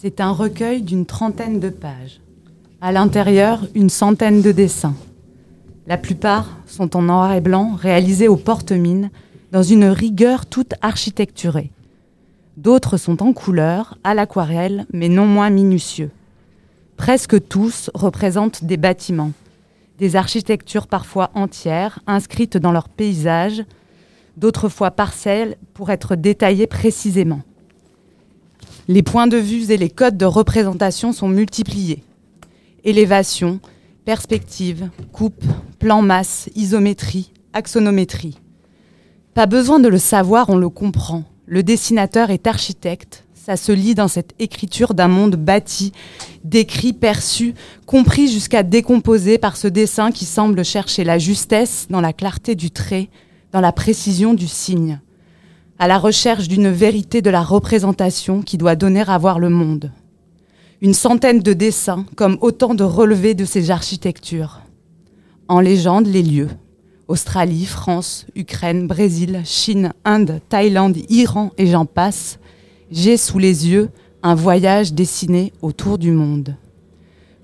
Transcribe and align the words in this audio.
C'est 0.00 0.20
un 0.20 0.30
recueil 0.30 0.82
d'une 0.82 1.06
trentaine 1.06 1.58
de 1.58 1.70
pages. 1.70 2.20
À 2.80 2.92
l'intérieur, 2.92 3.66
une 3.74 3.90
centaine 3.90 4.42
de 4.42 4.52
dessins. 4.52 4.94
La 5.88 5.96
plupart 5.96 6.56
sont 6.66 6.96
en 6.96 7.02
noir 7.02 7.32
et 7.32 7.40
blanc, 7.40 7.74
réalisés 7.74 8.28
au 8.28 8.36
porte-mine, 8.36 9.10
dans 9.50 9.64
une 9.64 9.86
rigueur 9.86 10.46
toute 10.46 10.74
architecturée. 10.82 11.72
D'autres 12.56 12.96
sont 12.96 13.24
en 13.24 13.32
couleur, 13.32 13.98
à 14.04 14.14
l'aquarelle, 14.14 14.86
mais 14.92 15.08
non 15.08 15.26
moins 15.26 15.50
minutieux. 15.50 16.12
Presque 16.96 17.48
tous 17.48 17.90
représentent 17.92 18.62
des 18.62 18.76
bâtiments, 18.76 19.32
des 19.98 20.14
architectures 20.14 20.86
parfois 20.86 21.32
entières, 21.34 21.98
inscrites 22.06 22.56
dans 22.56 22.70
leur 22.70 22.88
paysage, 22.88 23.64
d'autres 24.36 24.68
fois 24.68 24.92
parcelles 24.92 25.56
pour 25.74 25.90
être 25.90 26.14
détaillées 26.14 26.68
précisément. 26.68 27.40
Les 28.90 29.02
points 29.02 29.26
de 29.26 29.36
vue 29.36 29.70
et 29.70 29.76
les 29.76 29.90
codes 29.90 30.16
de 30.16 30.24
représentation 30.24 31.12
sont 31.12 31.28
multipliés. 31.28 32.02
Élévation, 32.84 33.60
perspective, 34.06 34.88
coupe, 35.12 35.44
plan 35.78 36.00
masse, 36.00 36.48
isométrie, 36.54 37.34
axonométrie. 37.52 38.38
Pas 39.34 39.44
besoin 39.44 39.78
de 39.78 39.88
le 39.88 39.98
savoir, 39.98 40.48
on 40.48 40.56
le 40.56 40.70
comprend. 40.70 41.24
Le 41.44 41.62
dessinateur 41.62 42.30
est 42.30 42.46
architecte, 42.46 43.24
ça 43.34 43.58
se 43.58 43.72
lit 43.72 43.94
dans 43.94 44.08
cette 44.08 44.32
écriture 44.38 44.94
d'un 44.94 45.08
monde 45.08 45.36
bâti, 45.36 45.92
décrit, 46.42 46.94
perçu, 46.94 47.52
compris 47.84 48.32
jusqu'à 48.32 48.62
décomposer 48.62 49.36
par 49.36 49.58
ce 49.58 49.68
dessin 49.68 50.12
qui 50.12 50.24
semble 50.24 50.64
chercher 50.64 51.04
la 51.04 51.18
justesse 51.18 51.88
dans 51.90 52.00
la 52.00 52.14
clarté 52.14 52.54
du 52.54 52.70
trait, 52.70 53.10
dans 53.52 53.60
la 53.60 53.72
précision 53.72 54.32
du 54.32 54.48
signe 54.48 54.98
à 55.78 55.86
la 55.86 55.98
recherche 55.98 56.48
d'une 56.48 56.70
vérité 56.70 57.22
de 57.22 57.30
la 57.30 57.42
représentation 57.42 58.42
qui 58.42 58.58
doit 58.58 58.74
donner 58.74 59.04
à 59.06 59.16
voir 59.18 59.38
le 59.38 59.48
monde. 59.48 59.92
Une 60.80 60.94
centaine 60.94 61.40
de 61.40 61.52
dessins 61.52 62.04
comme 62.16 62.38
autant 62.40 62.74
de 62.74 62.84
relevés 62.84 63.34
de 63.34 63.44
ces 63.44 63.70
architectures. 63.70 64.60
En 65.46 65.60
légende, 65.60 66.06
les 66.06 66.22
lieux. 66.22 66.50
Australie, 67.06 67.64
France, 67.64 68.26
Ukraine, 68.34 68.86
Brésil, 68.86 69.40
Chine, 69.44 69.92
Inde, 70.04 70.40
Thaïlande, 70.48 70.98
Iran 71.08 71.52
et 71.56 71.66
j'en 71.66 71.86
passe. 71.86 72.38
J'ai 72.90 73.16
sous 73.16 73.38
les 73.38 73.68
yeux 73.68 73.88
un 74.22 74.34
voyage 74.34 74.92
dessiné 74.92 75.52
autour 75.62 75.96
du 75.96 76.10
monde. 76.10 76.56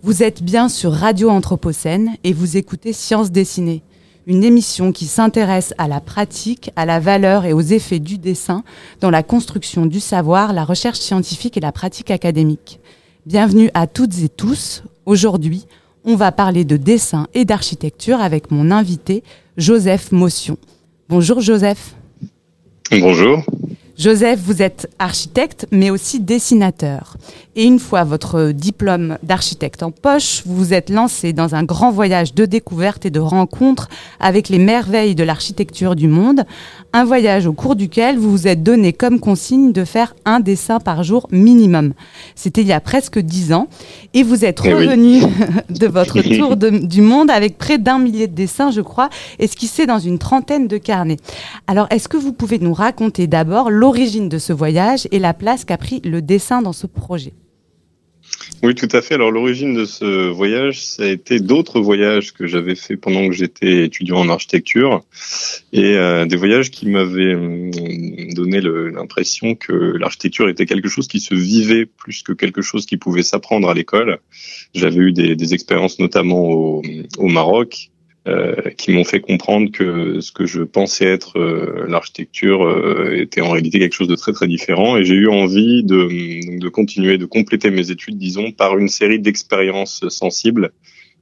Vous 0.02 0.22
êtes 0.22 0.42
bien 0.42 0.68
sur 0.68 0.92
Radio 0.92 1.30
Anthropocène 1.30 2.16
et 2.24 2.32
vous 2.32 2.56
écoutez 2.56 2.92
Science 2.92 3.30
dessinée 3.30 3.82
une 4.26 4.44
émission 4.44 4.92
qui 4.92 5.06
s'intéresse 5.06 5.74
à 5.78 5.88
la 5.88 6.00
pratique, 6.00 6.70
à 6.76 6.86
la 6.86 7.00
valeur 7.00 7.44
et 7.44 7.52
aux 7.52 7.60
effets 7.60 7.98
du 7.98 8.18
dessin 8.18 8.64
dans 9.00 9.10
la 9.10 9.22
construction 9.22 9.86
du 9.86 10.00
savoir, 10.00 10.52
la 10.52 10.64
recherche 10.64 10.98
scientifique 10.98 11.56
et 11.56 11.60
la 11.60 11.72
pratique 11.72 12.10
académique. 12.10 12.80
Bienvenue 13.26 13.70
à 13.74 13.86
toutes 13.86 14.18
et 14.22 14.28
tous. 14.28 14.82
Aujourd'hui, 15.06 15.66
on 16.04 16.16
va 16.16 16.32
parler 16.32 16.64
de 16.64 16.76
dessin 16.76 17.26
et 17.34 17.44
d'architecture 17.44 18.20
avec 18.20 18.50
mon 18.50 18.70
invité, 18.70 19.22
Joseph 19.56 20.12
Motion. 20.12 20.58
Bonjour 21.08 21.40
Joseph. 21.40 21.94
Bonjour. 22.90 23.42
Joseph, 23.96 24.40
vous 24.40 24.60
êtes 24.60 24.90
architecte, 24.98 25.68
mais 25.70 25.90
aussi 25.90 26.18
dessinateur. 26.18 27.16
Et 27.54 27.62
une 27.62 27.78
fois 27.78 28.02
votre 28.02 28.50
diplôme 28.50 29.18
d'architecte 29.22 29.84
en 29.84 29.92
poche, 29.92 30.42
vous 30.44 30.56
vous 30.56 30.74
êtes 30.74 30.90
lancé 30.90 31.32
dans 31.32 31.54
un 31.54 31.62
grand 31.62 31.92
voyage 31.92 32.34
de 32.34 32.44
découverte 32.44 33.06
et 33.06 33.10
de 33.10 33.20
rencontre 33.20 33.88
avec 34.18 34.48
les 34.48 34.58
merveilles 34.58 35.14
de 35.14 35.22
l'architecture 35.22 35.94
du 35.94 36.08
monde, 36.08 36.44
un 36.92 37.04
voyage 37.04 37.46
au 37.46 37.52
cours 37.52 37.76
duquel 37.76 38.18
vous 38.18 38.32
vous 38.32 38.48
êtes 38.48 38.64
donné 38.64 38.92
comme 38.92 39.20
consigne 39.20 39.70
de 39.70 39.84
faire 39.84 40.16
un 40.24 40.40
dessin 40.40 40.80
par 40.80 41.04
jour 41.04 41.28
minimum. 41.30 41.92
C'était 42.34 42.62
il 42.62 42.66
y 42.66 42.72
a 42.72 42.80
presque 42.80 43.20
dix 43.20 43.52
ans, 43.52 43.68
et 44.12 44.24
vous 44.24 44.44
êtes 44.44 44.60
eh 44.64 44.74
revenu 44.74 45.22
de 45.70 45.86
votre 45.86 46.20
tour 46.36 46.56
du 46.56 47.00
monde 47.00 47.30
avec 47.30 47.58
près 47.58 47.78
d'un 47.78 48.00
millier 48.00 48.26
de 48.26 48.34
dessins, 48.34 48.72
je 48.72 48.80
crois, 48.80 49.10
esquissés 49.38 49.86
dans 49.86 50.00
une 50.00 50.18
trentaine 50.18 50.66
de 50.66 50.78
carnets. 50.78 51.18
Alors, 51.68 51.86
est-ce 51.90 52.08
que 52.08 52.16
vous 52.16 52.32
pouvez 52.32 52.58
nous 52.58 52.74
raconter 52.74 53.28
d'abord 53.28 53.70
l'origine 53.84 54.30
de 54.30 54.38
ce 54.38 54.54
voyage 54.54 55.06
et 55.10 55.18
la 55.18 55.34
place 55.34 55.66
qu'a 55.66 55.76
pris 55.76 56.00
le 56.04 56.22
dessin 56.22 56.62
dans 56.62 56.72
ce 56.72 56.86
projet. 56.86 57.34
Oui, 58.62 58.74
tout 58.74 58.88
à 58.92 59.02
fait. 59.02 59.12
Alors 59.12 59.30
l'origine 59.30 59.74
de 59.74 59.84
ce 59.84 60.30
voyage, 60.30 60.82
ça 60.82 61.02
a 61.02 61.08
été 61.08 61.38
d'autres 61.38 61.82
voyages 61.82 62.32
que 62.32 62.46
j'avais 62.46 62.76
fait 62.76 62.96
pendant 62.96 63.28
que 63.28 63.34
j'étais 63.34 63.84
étudiant 63.84 64.20
en 64.20 64.30
architecture 64.30 65.04
et 65.74 65.96
euh, 65.96 66.24
des 66.24 66.36
voyages 66.36 66.70
qui 66.70 66.88
m'avaient 66.88 67.34
hum, 67.34 67.70
donné 68.32 68.62
l'impression 68.62 69.54
que 69.54 69.74
l'architecture 69.74 70.48
était 70.48 70.64
quelque 70.64 70.88
chose 70.88 71.06
qui 71.06 71.20
se 71.20 71.34
vivait 71.34 71.84
plus 71.84 72.22
que 72.22 72.32
quelque 72.32 72.62
chose 72.62 72.86
qui 72.86 72.96
pouvait 72.96 73.22
s'apprendre 73.22 73.68
à 73.68 73.74
l'école. 73.74 74.18
J'avais 74.74 75.02
eu 75.08 75.12
des, 75.12 75.52
expériences 75.52 75.98
notamment 75.98 76.48
au, 77.18 77.28
Maroc 77.28 77.90
qui 78.78 78.90
m'ont 78.90 79.04
fait 79.04 79.20
comprendre 79.20 79.70
que 79.70 80.20
ce 80.20 80.32
que 80.32 80.46
je 80.46 80.62
pensais 80.62 81.04
être 81.04 81.38
euh, 81.38 81.84
l'architecture 81.86 82.64
euh, 82.64 83.20
était 83.20 83.42
en 83.42 83.50
réalité 83.50 83.78
quelque 83.78 83.92
chose 83.92 84.08
de 84.08 84.16
très 84.16 84.32
très 84.32 84.46
différent 84.46 84.96
et 84.96 85.04
j'ai 85.04 85.14
eu 85.14 85.28
envie 85.28 85.84
de, 85.84 86.58
de 86.58 86.68
continuer 86.70 87.18
de 87.18 87.26
compléter 87.26 87.70
mes 87.70 87.90
études 87.90 88.16
disons 88.16 88.50
par 88.50 88.78
une 88.78 88.88
série 88.88 89.18
d'expériences 89.18 90.08
sensibles 90.08 90.72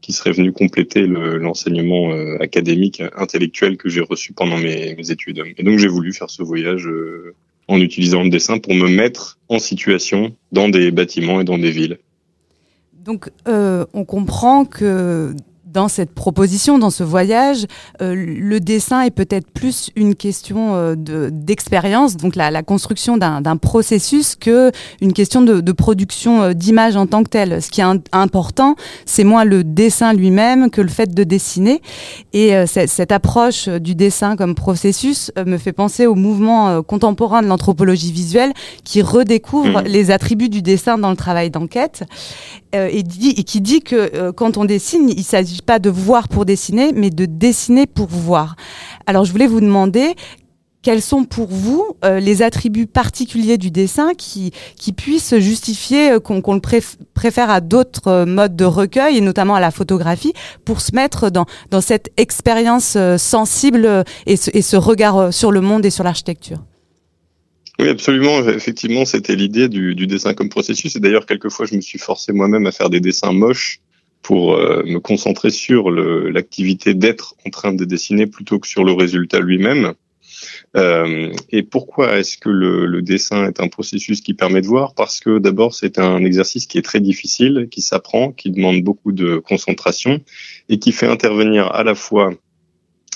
qui 0.01 0.13
seraient 0.13 0.31
venues 0.31 0.53
compléter 0.53 1.07
l'enseignement 1.07 2.13
académique 2.41 3.03
intellectuel 3.17 3.77
que 3.77 3.89
j'ai 3.89 4.01
reçu 4.01 4.33
pendant 4.33 4.59
mes, 4.59 4.95
mes, 4.95 5.11
études 5.11 5.43
et 5.57 5.63
donc 5.65 5.79
j'ai 5.79 5.89
voulu 5.89 6.13
faire 6.13 6.31
ce 6.31 6.45
voyage 6.45 6.89
en 7.69 7.81
utilisant 7.81 8.23
le 8.23 8.31
dessin 8.31 8.59
pour 8.59 8.75
me 8.75 8.89
mettre 8.89 9.39
en 9.49 9.59
situation 9.59 10.37
dans 10.51 10.69
des 10.69 10.91
bâtiments 10.91 11.41
et 11.41 11.45
dans 11.45 11.59
des 11.59 11.71
villes. 11.71 11.99
Donc, 13.05 13.31
on 13.47 14.05
comprend 14.05 14.65
que 14.65 15.35
dans 15.73 15.89
cette 15.89 16.13
proposition, 16.13 16.79
dans 16.79 16.91
ce 16.91 17.03
voyage, 17.03 17.67
euh, 18.01 18.15
le 18.15 18.61
dessin 18.61 19.03
est 19.03 19.11
peut-être 19.11 19.51
plus 19.51 19.91
une 19.97 20.15
question 20.15 20.75
euh, 20.75 20.95
d'expérience, 21.31 22.17
donc 22.17 22.37
la, 22.37 22.51
la 22.51 22.63
construction 22.63 23.17
d'un 23.17 23.57
processus, 23.57 24.37
que 24.37 24.71
une 25.01 25.13
question 25.13 25.41
de, 25.43 25.61
de 25.61 25.73
production 25.73 26.43
euh, 26.43 26.53
d'images 26.53 26.97
en 26.97 27.07
tant 27.07 27.23
que 27.25 27.31
telle. 27.31 27.63
Ce 27.63 27.71
qui 27.71 27.81
est 27.81 27.85
important, 28.13 28.77
c'est 29.07 29.25
moins 29.25 29.45
le 29.45 29.65
dessin 29.65 30.13
lui-même 30.13 30.71
que 30.71 30.81
le 30.81 30.89
fait 30.89 31.15
de 31.15 31.25
dessiner. 31.25 31.81
Et 32.33 32.55
euh, 32.55 32.67
cette 32.67 33.13
approche 33.13 33.69
du 33.69 33.95
dessin 33.95 34.37
comme 34.37 34.55
processus 34.55 35.31
me 35.47 35.57
fait 35.57 35.73
penser 35.73 36.07
au 36.07 36.15
mouvement 36.15 36.83
contemporain 36.83 37.43
de 37.43 37.47
l'anthropologie 37.47 38.13
visuelle 38.13 38.53
qui 38.85 39.03
redécouvre 39.03 39.83
mmh. 39.83 39.87
les 39.87 40.11
attributs 40.11 40.49
du 40.49 40.63
dessin 40.63 40.99
dans 40.99 41.11
le 41.11 41.17
travail 41.17 41.51
d'enquête 41.51 42.05
et, 42.73 43.03
dit, 43.03 43.31
et 43.31 43.45
qui 43.45 43.61
dit 43.61 43.81
que 43.81 44.31
quand 44.31 44.57
on 44.57 44.65
dessine, 44.65 45.11
il 45.11 45.25
s'agit 45.25 45.63
pas 45.63 45.79
de 45.79 45.91
voir 45.91 46.29
pour 46.29 46.45
dessiner, 46.45 46.93
mais 46.93 47.11
de 47.11 47.27
dessiner 47.27 47.87
pour 47.87 48.09
voir. 48.09 48.57
Alors 49.07 49.25
je 49.25 49.33
voulais 49.33 49.47
vous 49.47 49.61
demander 49.61 50.15
quels 50.83 51.01
sont 51.01 51.25
pour 51.25 51.49
vous 51.49 51.97
euh, 52.05 52.21
les 52.21 52.43
attributs 52.43 52.87
particuliers 52.87 53.57
du 53.57 53.71
dessin 53.71 54.15
qui, 54.15 54.53
qui 54.77 54.93
puissent 54.93 55.39
justifier 55.39 56.13
euh, 56.13 56.21
qu'on 56.21 56.55
le 56.55 56.61
préfère 57.15 57.51
à 57.51 57.61
d'autres 57.61 58.09
euh, 58.09 58.27
modes 58.27 58.57
de 58.57 58.65
recueil, 58.65 59.17
et 59.17 59.21
notamment 59.21 59.55
à 59.55 59.61
la 59.61 59.71
photographie, 59.71 60.33
pour 60.65 60.81
se 60.81 60.95
mettre 60.95 61.31
dans, 61.31 61.47
dans 61.71 61.81
cette 61.81 62.11
expérience 62.17 62.99
sensible 63.17 64.05
et 64.27 64.37
ce, 64.37 64.51
et 64.53 64.63
ce 64.63 64.77
regard 64.77 65.33
sur 65.33 65.53
le 65.53 65.61
monde 65.61 65.87
et 65.87 65.91
sur 65.91 66.05
l'architecture? 66.05 66.59
Oui, 67.83 67.89
absolument. 67.89 68.49
Effectivement, 68.49 69.05
c'était 69.05 69.35
l'idée 69.35 69.69
du, 69.69 69.95
du, 69.95 70.07
dessin 70.07 70.35
comme 70.35 70.49
processus. 70.49 70.97
Et 70.97 71.01
d'ailleurs, 71.01 71.27
quelquefois, 71.27 71.67
je 71.67 71.75
me 71.75 71.81
suis 71.81 71.99
forcé 71.99 72.33
moi-même 72.33 72.67
à 72.67 72.73
faire 72.73 72.91
des 72.91 73.01
dessins 73.01 73.33
moches 73.33 73.81
pour 74.23 74.55
euh, 74.55 74.83
me 74.85 75.01
concentrer 75.01 75.51
sur 75.51 75.91
l'activité 75.91 76.95
d'être 76.95 77.35
en 77.45 77.51
train 77.51 77.73
de 77.73 77.85
dessiner 77.85 78.27
plutôt 78.27 78.61
que 78.61 78.69
sur 78.69 78.85
le 78.85 78.93
résultat 78.93 79.41
lui-même. 79.41 79.95
Euh, 80.77 81.33
et 81.51 81.63
pourquoi 81.63 82.19
est-ce 82.19 82.39
que 82.39 82.49
le, 82.49 82.87
le, 82.87 83.03
dessin 83.03 83.47
est 83.47 83.61
un 83.61 83.69
processus 83.69 84.21
qui 84.21 84.35
permet 84.35 84.61
de 84.61 84.67
voir? 84.67 84.95
Parce 84.95 85.21
que 85.21 85.39
d'abord, 85.39 85.75
c'est 85.75 85.99
un 85.99 86.25
exercice 86.25 86.67
qui 86.67 86.79
est 86.79 86.83
très 86.83 87.01
difficile, 87.01 87.69
qui 87.71 87.83
s'apprend, 87.83 88.33
qui 88.33 88.51
demande 88.51 88.83
beaucoup 88.83 89.13
de 89.13 89.39
concentration 89.39 90.21
et 90.69 90.79
qui 90.79 90.93
fait 90.93 91.07
intervenir 91.07 91.67
à 91.73 91.85
la 91.85 91.95
fois 91.95 92.33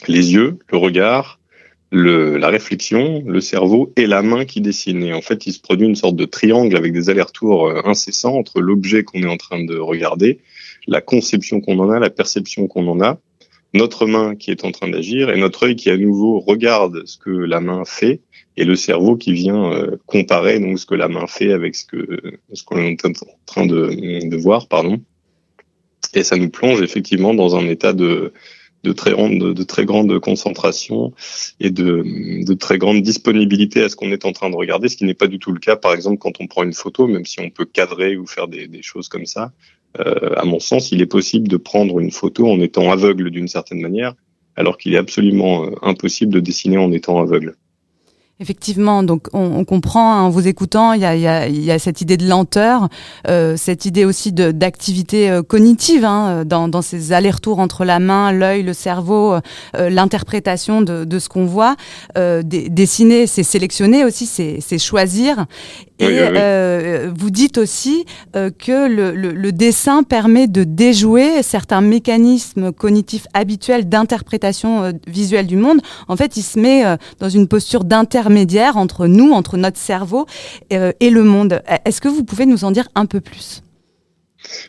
les 0.08 0.34
yeux, 0.34 0.58
le 0.70 0.78
regard, 0.78 1.40
le, 1.92 2.36
la 2.36 2.48
réflexion, 2.48 3.22
le 3.26 3.40
cerveau 3.40 3.92
et 3.96 4.06
la 4.06 4.22
main 4.22 4.44
qui 4.44 4.60
dessine. 4.60 5.02
Et 5.02 5.12
en 5.12 5.22
fait, 5.22 5.46
il 5.46 5.52
se 5.52 5.60
produit 5.60 5.86
une 5.86 5.94
sorte 5.94 6.16
de 6.16 6.24
triangle 6.24 6.76
avec 6.76 6.92
des 6.92 7.10
allers-retours 7.10 7.68
euh, 7.68 7.82
incessants 7.84 8.34
entre 8.34 8.60
l'objet 8.60 9.04
qu'on 9.04 9.22
est 9.22 9.28
en 9.28 9.36
train 9.36 9.62
de 9.62 9.76
regarder 9.78 10.40
la 10.86 11.00
conception 11.00 11.60
qu'on 11.60 11.78
en 11.78 11.90
a, 11.90 11.98
la 11.98 12.10
perception 12.10 12.66
qu'on 12.66 12.86
en 12.88 13.00
a, 13.00 13.18
notre 13.74 14.06
main 14.06 14.36
qui 14.36 14.50
est 14.50 14.64
en 14.64 14.72
train 14.72 14.88
d'agir 14.88 15.30
et 15.30 15.38
notre 15.38 15.66
œil 15.66 15.76
qui 15.76 15.90
à 15.90 15.96
nouveau 15.96 16.40
regarde 16.40 17.04
ce 17.06 17.18
que 17.18 17.30
la 17.30 17.60
main 17.60 17.84
fait 17.84 18.20
et 18.56 18.64
le 18.64 18.74
cerveau 18.74 19.16
qui 19.16 19.32
vient 19.32 19.72
euh, 19.72 19.96
comparer 20.06 20.58
donc 20.60 20.78
ce 20.78 20.86
que 20.86 20.94
la 20.94 21.08
main 21.08 21.26
fait 21.26 21.52
avec 21.52 21.74
ce 21.74 21.84
que 21.84 22.20
ce 22.52 22.64
qu'on 22.64 22.78
est 22.78 23.04
en 23.04 23.12
train 23.44 23.66
de, 23.66 24.28
de 24.28 24.36
voir 24.36 24.68
pardon 24.68 25.00
et 26.14 26.22
ça 26.22 26.36
nous 26.36 26.48
plonge 26.48 26.80
effectivement 26.80 27.34
dans 27.34 27.56
un 27.56 27.66
état 27.66 27.92
de 27.92 28.32
de 28.86 28.92
très 28.92 29.10
de 29.10 29.62
très 29.62 29.84
grande 29.84 30.18
concentration 30.20 31.12
et 31.60 31.70
de, 31.70 32.44
de 32.44 32.54
très 32.54 32.78
grande 32.78 33.02
disponibilité 33.02 33.82
à 33.82 33.88
ce 33.88 33.96
qu'on 33.96 34.12
est 34.12 34.24
en 34.24 34.32
train 34.32 34.50
de 34.50 34.56
regarder, 34.56 34.88
ce 34.88 34.96
qui 34.96 35.04
n'est 35.04 35.14
pas 35.14 35.26
du 35.26 35.38
tout 35.38 35.52
le 35.52 35.58
cas, 35.58 35.76
par 35.76 35.92
exemple, 35.92 36.18
quand 36.18 36.40
on 36.40 36.46
prend 36.46 36.62
une 36.62 36.72
photo, 36.72 37.06
même 37.06 37.26
si 37.26 37.40
on 37.40 37.50
peut 37.50 37.64
cadrer 37.64 38.16
ou 38.16 38.26
faire 38.26 38.48
des, 38.48 38.68
des 38.68 38.82
choses 38.82 39.08
comme 39.08 39.26
ça. 39.26 39.52
Euh, 39.98 40.34
à 40.36 40.44
mon 40.44 40.60
sens, 40.60 40.92
il 40.92 41.00
est 41.00 41.06
possible 41.06 41.48
de 41.48 41.56
prendre 41.56 42.00
une 42.00 42.10
photo 42.10 42.50
en 42.50 42.60
étant 42.60 42.90
aveugle 42.90 43.30
d'une 43.30 43.48
certaine 43.48 43.80
manière, 43.80 44.14
alors 44.54 44.78
qu'il 44.78 44.94
est 44.94 44.98
absolument 44.98 45.64
euh, 45.64 45.70
impossible 45.82 46.32
de 46.32 46.40
dessiner 46.40 46.78
en 46.78 46.92
étant 46.92 47.18
aveugle. 47.20 47.56
Effectivement, 48.38 49.02
donc 49.02 49.28
on, 49.32 49.64
comprend 49.64 50.12
hein, 50.12 50.20
en 50.24 50.28
vous 50.28 50.46
écoutant, 50.46 50.92
il 50.92 51.00
y 51.00 51.06
a, 51.06 51.78
cette 51.78 52.02
idée 52.02 52.18
de 52.18 52.28
lenteur, 52.28 52.90
euh, 53.28 53.56
cette 53.56 53.86
idée 53.86 54.04
aussi 54.04 54.30
d'activité 54.30 55.30
euh, 55.30 55.42
cognitive 55.42 56.04
hein, 56.04 56.44
dans, 56.44 56.82
ces 56.82 57.14
allers-retours 57.14 57.60
entre 57.60 57.86
la 57.86 57.98
main, 57.98 58.32
l'œil, 58.32 58.62
le 58.62 58.74
cerveau, 58.74 59.32
euh, 59.32 59.88
l'interprétation 59.88 60.82
de, 60.82 61.18
ce 61.18 61.30
qu'on 61.30 61.46
voit. 61.46 61.76
dessiner, 62.14 63.26
c'est 63.26 63.42
sélectionner 63.42 64.04
aussi, 64.04 64.26
c'est 64.26 64.78
choisir. 64.78 65.46
Et 65.98 66.20
vous 67.16 67.31
dites 67.31 67.58
aussi 67.58 68.04
que 68.32 68.88
le, 68.88 69.52
dessin 69.52 70.02
permet 70.02 70.46
de 70.46 70.64
déjouer 70.64 71.43
certains 71.43 71.81
mécanismes 71.81 72.72
cognitifs 72.72 73.26
habituels 73.34 73.88
d'interprétation 73.88 74.93
visuelle 75.06 75.46
du 75.46 75.56
monde. 75.56 75.81
En 76.08 76.16
fait, 76.16 76.37
il 76.37 76.43
se 76.43 76.58
met 76.58 76.84
dans 77.20 77.28
une 77.28 77.48
posture 77.48 77.84
d'inter 77.84 78.16
intermédiaire 78.16 78.76
entre 78.76 79.06
nous, 79.06 79.32
entre 79.32 79.56
notre 79.56 79.78
cerveau 79.78 80.26
euh, 80.72 80.93
et 81.00 81.10
le 81.10 81.22
monde. 81.22 81.62
Est-ce 81.84 82.00
que 82.00 82.08
vous 82.08 82.25
pouvez 82.25 82.46
nous 82.46 82.64
en 82.64 82.70
dire 82.70 82.88
un 82.94 83.04
peu 83.04 83.20
plus? 83.20 83.62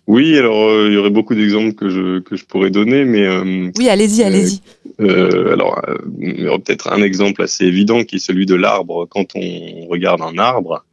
Oui, 0.07 0.37
alors 0.37 0.69
euh, 0.69 0.87
il 0.89 0.93
y 0.93 0.97
aurait 0.97 1.09
beaucoup 1.09 1.35
d'exemples 1.35 1.73
que 1.73 1.89
je 1.89 2.19
que 2.19 2.35
je 2.35 2.45
pourrais 2.45 2.69
donner, 2.69 3.05
mais 3.05 3.25
euh, 3.25 3.69
oui, 3.77 3.89
allez-y, 3.89 4.23
allez-y. 4.23 4.61
alors, 4.99 5.81
il 6.19 6.41
y 6.41 6.47
aura 6.47 6.59
peut-être 6.59 6.91
un 6.91 7.01
exemple 7.01 7.43
assez 7.43 7.65
évident 7.65 8.03
qui 8.03 8.15
est 8.15 8.19
celui 8.19 8.45
de 8.45 8.55
l'arbre. 8.55 9.07
Quand 9.09 9.35
on 9.35 9.87
regarde 9.87 10.21
un 10.21 10.37
arbre, 10.37 10.85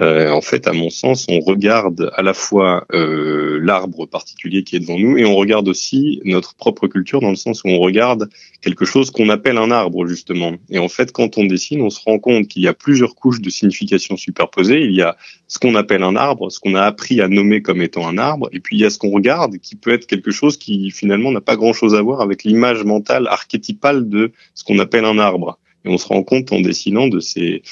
euh, 0.00 0.30
en 0.30 0.40
fait, 0.40 0.68
à 0.68 0.72
mon 0.72 0.90
sens, 0.90 1.26
on 1.28 1.40
regarde 1.40 2.12
à 2.14 2.22
la 2.22 2.32
fois 2.32 2.86
euh, 2.92 3.58
l'arbre 3.60 4.06
particulier 4.06 4.62
qui 4.62 4.76
est 4.76 4.80
devant 4.80 4.98
nous 4.98 5.18
et 5.18 5.24
on 5.24 5.34
regarde 5.34 5.66
aussi 5.66 6.20
notre 6.24 6.54
propre 6.54 6.86
culture 6.86 7.20
dans 7.20 7.30
le 7.30 7.36
sens 7.36 7.64
où 7.64 7.68
on 7.68 7.80
regarde 7.80 8.28
quelque 8.60 8.84
chose 8.84 9.10
qu'on 9.10 9.28
appelle 9.28 9.58
un 9.58 9.72
arbre 9.72 10.06
justement. 10.06 10.54
Et 10.70 10.78
en 10.78 10.88
fait, 10.88 11.10
quand 11.10 11.36
on 11.36 11.44
dessine, 11.44 11.82
on 11.82 11.90
se 11.90 12.00
rend 12.04 12.20
compte 12.20 12.46
qu'il 12.46 12.62
y 12.62 12.68
a 12.68 12.74
plusieurs 12.74 13.16
couches 13.16 13.40
de 13.40 13.50
signification 13.50 14.16
superposées. 14.16 14.82
Il 14.82 14.94
y 14.94 15.02
a 15.02 15.16
ce 15.48 15.58
qu'on 15.58 15.74
appelle 15.74 16.04
un 16.04 16.14
arbre, 16.14 16.50
ce 16.50 16.60
qu'on 16.60 16.76
a 16.76 16.82
appris 16.82 17.20
à 17.20 17.26
nommer 17.26 17.60
comme 17.60 17.82
étant 17.82 18.06
un 18.06 18.18
arbre, 18.18 18.48
et 18.52 18.60
puis 18.60 18.76
il 18.76 18.80
y 18.80 18.84
a 18.84 18.90
ce 18.90 18.98
qu'on 18.98 19.10
regarde 19.10 19.58
qui 19.58 19.74
peut 19.74 19.92
être 19.92 20.06
quelque 20.06 20.30
chose 20.30 20.58
qui 20.58 20.92
finalement 20.92 21.32
n'a 21.32 21.40
pas 21.40 21.56
grand-chose 21.56 21.96
à 21.96 22.02
voir 22.02 22.20
avec 22.20 22.44
l'image 22.44 22.84
mentale 22.84 23.26
archétypale 23.26 24.08
de 24.08 24.30
ce 24.54 24.62
qu'on 24.62 24.78
appelle 24.78 25.04
un 25.04 25.18
arbre. 25.18 25.58
Et 25.84 25.88
on 25.88 25.98
se 25.98 26.06
rend 26.06 26.22
compte 26.22 26.52
en 26.52 26.60
dessinant 26.60 27.08
de 27.08 27.20
ces, 27.20 27.62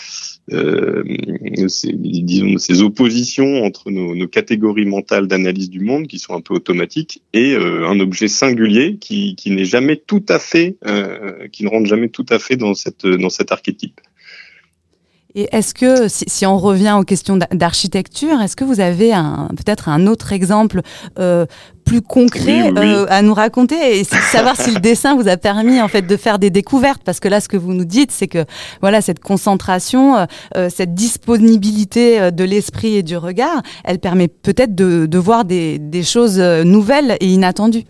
euh, 0.52 1.02
disons, 1.94 2.58
ces 2.58 2.82
oppositions 2.82 3.64
entre 3.64 3.90
nos, 3.90 4.28
catégories 4.28 4.86
mentales 4.86 5.26
d'analyse 5.26 5.70
du 5.70 5.80
monde 5.80 6.06
qui 6.06 6.18
sont 6.18 6.34
un 6.34 6.40
peu 6.40 6.54
automatiques 6.54 7.22
et 7.32 7.54
euh, 7.54 7.88
un 7.88 7.98
objet 8.00 8.28
singulier 8.28 8.96
qui, 8.98 9.34
qui 9.36 9.50
n'est 9.50 9.64
jamais 9.64 9.96
tout 9.96 10.24
à 10.28 10.38
fait, 10.38 10.76
euh, 10.86 11.48
qui 11.48 11.64
ne 11.64 11.68
rentre 11.68 11.86
jamais 11.86 12.08
tout 12.08 12.26
à 12.28 12.38
fait 12.38 12.56
dans 12.56 12.74
cette 12.74 13.06
dans 13.06 13.30
cet 13.30 13.52
archétype. 13.52 14.00
Et 15.38 15.48
est-ce 15.52 15.74
que, 15.74 16.08
si, 16.08 16.46
on 16.46 16.56
revient 16.56 16.96
aux 16.98 17.04
questions 17.04 17.38
d'architecture, 17.52 18.40
est-ce 18.40 18.56
que 18.56 18.64
vous 18.64 18.80
avez 18.80 19.10
peut-être 19.50 19.90
un 19.90 20.06
autre 20.06 20.32
exemple 20.32 20.80
euh, 21.18 21.44
plus 21.84 22.00
concret 22.00 22.72
euh, 22.74 23.04
à 23.10 23.20
nous 23.20 23.34
raconter 23.34 24.00
et 24.00 24.04
savoir 24.04 24.58
si 24.58 24.72
le 24.72 24.80
dessin 24.80 25.14
vous 25.14 25.28
a 25.28 25.36
permis 25.36 25.78
en 25.78 25.88
fait 25.88 26.06
de 26.06 26.16
faire 26.16 26.38
des 26.38 26.48
découvertes? 26.48 27.02
Parce 27.04 27.20
que 27.20 27.28
là 27.28 27.42
ce 27.42 27.48
que 27.48 27.58
vous 27.58 27.74
nous 27.74 27.84
dites 27.84 28.12
c'est 28.12 28.28
que 28.28 28.46
voilà 28.80 29.02
cette 29.02 29.20
concentration 29.20 30.26
euh, 30.56 30.70
cette 30.70 30.94
disponibilité 30.94 32.32
de 32.32 32.44
l'esprit 32.44 32.96
et 32.96 33.02
du 33.02 33.18
regard 33.18 33.62
elle 33.84 33.98
permet 33.98 34.28
peut-être 34.28 34.74
de, 34.74 35.04
de, 35.04 35.18
voir 35.18 35.44
des, 35.44 35.78
des 35.78 36.02
choses 36.02 36.40
nouvelles 36.40 37.18
et 37.20 37.26
inattendues. 37.26 37.84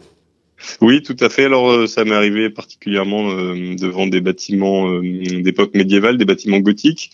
Oui, 0.81 1.01
tout 1.01 1.17
à 1.21 1.29
fait. 1.29 1.45
Alors, 1.45 1.87
ça 1.87 2.05
m'est 2.05 2.15
arrivé 2.15 2.49
particulièrement 2.51 3.25
devant 3.29 4.07
des 4.07 4.23
bâtiments 4.23 5.01
d'époque 5.01 5.75
médiévale, 5.75 6.17
des 6.17 6.25
bâtiments 6.25 6.61
gothiques, 6.61 7.13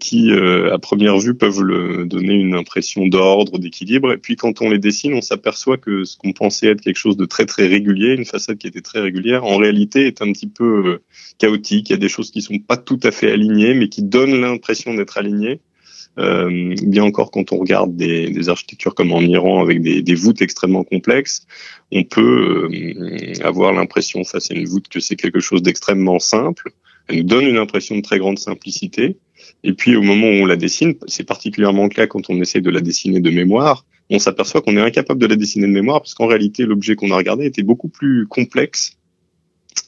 qui, 0.00 0.32
euh, 0.32 0.74
à 0.74 0.78
première 0.78 1.18
vue, 1.18 1.34
peuvent 1.34 1.62
le, 1.62 2.04
donner 2.04 2.34
une 2.34 2.54
impression 2.54 3.06
d'ordre, 3.06 3.58
d'équilibre. 3.58 4.12
Et 4.12 4.18
puis, 4.18 4.34
quand 4.34 4.62
on 4.62 4.70
les 4.70 4.78
dessine, 4.78 5.14
on 5.14 5.20
s'aperçoit 5.20 5.76
que 5.76 6.04
ce 6.04 6.16
qu'on 6.16 6.32
pensait 6.32 6.66
être 6.66 6.80
quelque 6.80 6.96
chose 6.96 7.16
de 7.16 7.24
très 7.24 7.46
très 7.46 7.68
régulier, 7.68 8.14
une 8.14 8.24
façade 8.24 8.58
qui 8.58 8.66
était 8.66 8.80
très 8.80 9.00
régulière, 9.00 9.44
en 9.44 9.56
réalité 9.56 10.06
est 10.06 10.22
un 10.22 10.32
petit 10.32 10.48
peu 10.48 10.86
euh, 10.86 11.02
chaotique. 11.38 11.90
Il 11.90 11.92
y 11.92 11.96
a 11.96 11.98
des 11.98 12.08
choses 12.08 12.32
qui 12.32 12.42
sont 12.42 12.58
pas 12.58 12.76
tout 12.76 12.98
à 13.04 13.12
fait 13.12 13.30
alignées, 13.30 13.74
mais 13.74 13.88
qui 13.88 14.02
donnent 14.02 14.40
l'impression 14.40 14.94
d'être 14.94 15.18
alignées. 15.18 15.60
Euh, 16.18 16.74
bien 16.82 17.04
encore 17.04 17.30
quand 17.30 17.52
on 17.52 17.58
regarde 17.58 17.94
des, 17.94 18.30
des, 18.30 18.48
architectures 18.48 18.96
comme 18.96 19.12
en 19.12 19.20
Iran 19.20 19.62
avec 19.62 19.80
des, 19.80 20.02
des 20.02 20.14
voûtes 20.16 20.42
extrêmement 20.42 20.82
complexes, 20.82 21.46
on 21.92 22.02
peut 22.02 22.68
avoir 23.44 23.72
l'impression 23.72 24.24
face 24.24 24.50
à 24.50 24.54
une 24.54 24.66
voûte 24.66 24.88
que 24.88 24.98
c'est 24.98 25.14
quelque 25.14 25.38
chose 25.38 25.62
d'extrêmement 25.62 26.18
simple. 26.18 26.72
Elle 27.10 27.18
nous 27.18 27.22
donne 27.24 27.44
une 27.44 27.58
impression 27.58 27.96
de 27.96 28.02
très 28.02 28.18
grande 28.18 28.38
simplicité, 28.38 29.16
et 29.64 29.72
puis 29.72 29.96
au 29.96 30.02
moment 30.02 30.28
où 30.28 30.42
on 30.42 30.46
la 30.46 30.56
dessine, 30.56 30.94
c'est 31.06 31.24
particulièrement 31.24 31.84
le 31.84 31.90
cas 31.90 32.06
quand 32.06 32.30
on 32.30 32.40
essaie 32.40 32.60
de 32.60 32.70
la 32.70 32.80
dessiner 32.80 33.20
de 33.20 33.30
mémoire, 33.30 33.84
on 34.10 34.18
s'aperçoit 34.18 34.62
qu'on 34.62 34.76
est 34.76 34.80
incapable 34.80 35.20
de 35.20 35.26
la 35.26 35.36
dessiner 35.36 35.66
de 35.66 35.72
mémoire 35.72 36.00
parce 36.00 36.14
qu'en 36.14 36.26
réalité 36.26 36.64
l'objet 36.66 36.96
qu'on 36.96 37.10
a 37.10 37.16
regardé 37.16 37.46
était 37.46 37.62
beaucoup 37.62 37.88
plus 37.88 38.26
complexe. 38.26 38.96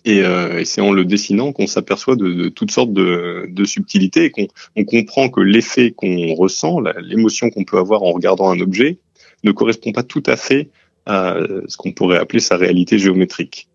Et, 0.05 0.23
euh, 0.23 0.65
c'est 0.65 0.81
en 0.81 0.93
le 0.93 1.05
dessinant 1.05 1.53
qu'on 1.53 1.67
s'aperçoit 1.67 2.17
de, 2.17 2.49
toutes 2.49 2.71
sortes 2.71 2.93
de, 2.93 3.65
subtilités 3.65 4.25
et 4.25 4.31
qu'on 4.31 4.47
on 4.77 4.85
comprend 4.85 5.29
que 5.29 5.41
l'effet 5.41 5.93
qu'on 5.93 6.35
ressent, 6.35 6.81
l'émotion 7.01 7.51
qu'on 7.51 7.65
peut 7.65 7.79
avoir 7.79 8.03
en 8.03 8.13
regardant 8.13 8.51
un 8.51 8.61
objet, 8.61 8.99
ne 9.45 9.53
correspond 9.53 9.93
pas 9.93 10.03
tout 10.03 10.23
à 10.27 10.37
fait 10.37 10.71
à 11.07 11.37
ce 11.67 11.77
qu'on 11.77 11.93
pourrait 11.93 12.19
appeler 12.19 12.41
sa 12.41 12.57
réalité 12.57 12.99
géométrique 12.99 13.69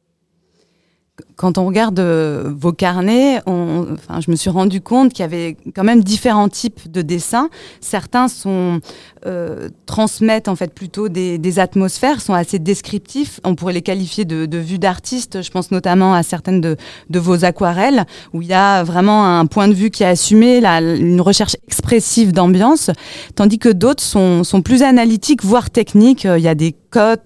quand 1.37 1.59
on 1.59 1.67
regarde 1.67 1.99
euh, 1.99 2.51
vos 2.59 2.73
carnets, 2.73 3.39
on, 3.45 3.85
enfin, 3.93 4.19
je 4.21 4.31
me 4.31 4.35
suis 4.35 4.49
rendu 4.49 4.81
compte 4.81 5.13
qu'il 5.13 5.21
y 5.21 5.23
avait 5.23 5.55
quand 5.75 5.83
même 5.83 6.03
différents 6.03 6.49
types 6.49 6.91
de 6.91 7.03
dessins. 7.03 7.49
Certains 7.79 8.27
sont 8.27 8.81
euh, 9.27 9.69
transmettent 9.85 10.47
en 10.47 10.55
fait 10.55 10.73
plutôt 10.73 11.09
des, 11.09 11.37
des, 11.37 11.59
atmosphères, 11.59 12.21
sont 12.21 12.33
assez 12.33 12.57
descriptifs. 12.57 13.39
On 13.43 13.53
pourrait 13.53 13.73
les 13.73 13.83
qualifier 13.83 14.25
de, 14.25 14.47
de 14.47 14.57
vues 14.57 14.79
d'artistes. 14.79 15.43
Je 15.43 15.51
pense 15.51 15.69
notamment 15.69 16.15
à 16.15 16.23
certaines 16.23 16.59
de, 16.59 16.75
de, 17.11 17.19
vos 17.19 17.45
aquarelles 17.45 18.05
où 18.33 18.41
il 18.41 18.47
y 18.47 18.53
a 18.53 18.83
vraiment 18.83 19.37
un 19.39 19.45
point 19.45 19.67
de 19.67 19.73
vue 19.73 19.91
qui 19.91 20.01
est 20.01 20.07
assumé, 20.07 20.59
là, 20.59 20.81
une 20.81 21.21
recherche 21.21 21.55
expressive 21.67 22.31
d'ambiance, 22.31 22.89
tandis 23.35 23.59
que 23.59 23.69
d'autres 23.69 24.03
sont, 24.03 24.43
sont 24.43 24.63
plus 24.63 24.81
analytiques, 24.81 25.43
voire 25.43 25.69
techniques. 25.69 26.23
Il 26.23 26.41
y 26.41 26.47
a 26.47 26.55
des 26.55 26.75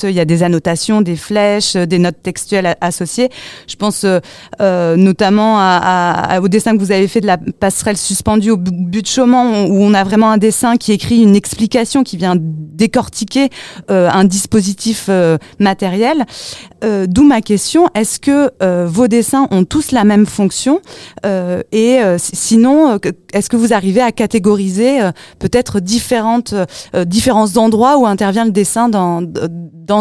il 0.03 0.11
y 0.11 0.19
a 0.19 0.25
des 0.25 0.43
annotations, 0.43 1.01
des 1.01 1.15
flèches, 1.15 1.75
des 1.75 1.99
notes 1.99 2.21
textuelles 2.21 2.75
associées. 2.81 3.29
Je 3.67 3.75
pense 3.75 4.03
euh, 4.03 4.19
euh, 4.59 4.95
notamment 4.95 5.57
à, 5.59 6.39
au 6.41 6.47
dessin 6.47 6.75
que 6.75 6.79
vous 6.79 6.91
avez 6.91 7.07
fait 7.07 7.21
de 7.21 7.27
la 7.27 7.37
passerelle 7.37 7.97
suspendue 7.97 8.51
au 8.51 8.57
but 8.57 9.01
de 9.01 9.07
Chaumont, 9.07 9.67
où 9.67 9.81
on 9.81 9.93
a 9.93 10.03
vraiment 10.03 10.31
un 10.31 10.37
dessin 10.37 10.77
qui 10.77 10.91
écrit 10.91 11.21
une 11.21 11.35
explication, 11.35 12.03
qui 12.03 12.17
vient 12.17 12.35
décortiquer 12.37 13.49
euh, 13.89 14.09
un 14.11 14.23
dispositif 14.25 15.09
matériel. 15.59 16.25
D'où 17.07 17.23
ma 17.23 17.41
question, 17.41 17.87
est-ce 17.93 18.19
que 18.19 18.51
vos 18.85 19.07
dessins 19.07 19.47
ont 19.51 19.65
tous 19.65 19.91
la 19.91 20.03
même 20.03 20.25
fonction 20.25 20.81
Et 21.71 21.99
sinon, 22.17 22.99
est-ce 23.33 23.49
que 23.49 23.55
vous 23.55 23.71
arrivez 23.73 24.01
à 24.01 24.11
catégoriser 24.11 24.99
peut-être 25.37 25.79
différentes, 25.79 26.55
différents 27.05 27.57
endroits 27.57 27.99
où 27.99 28.07
intervient 28.07 28.45
le 28.45 28.51
dessin 28.51 28.89
dans 28.89 29.21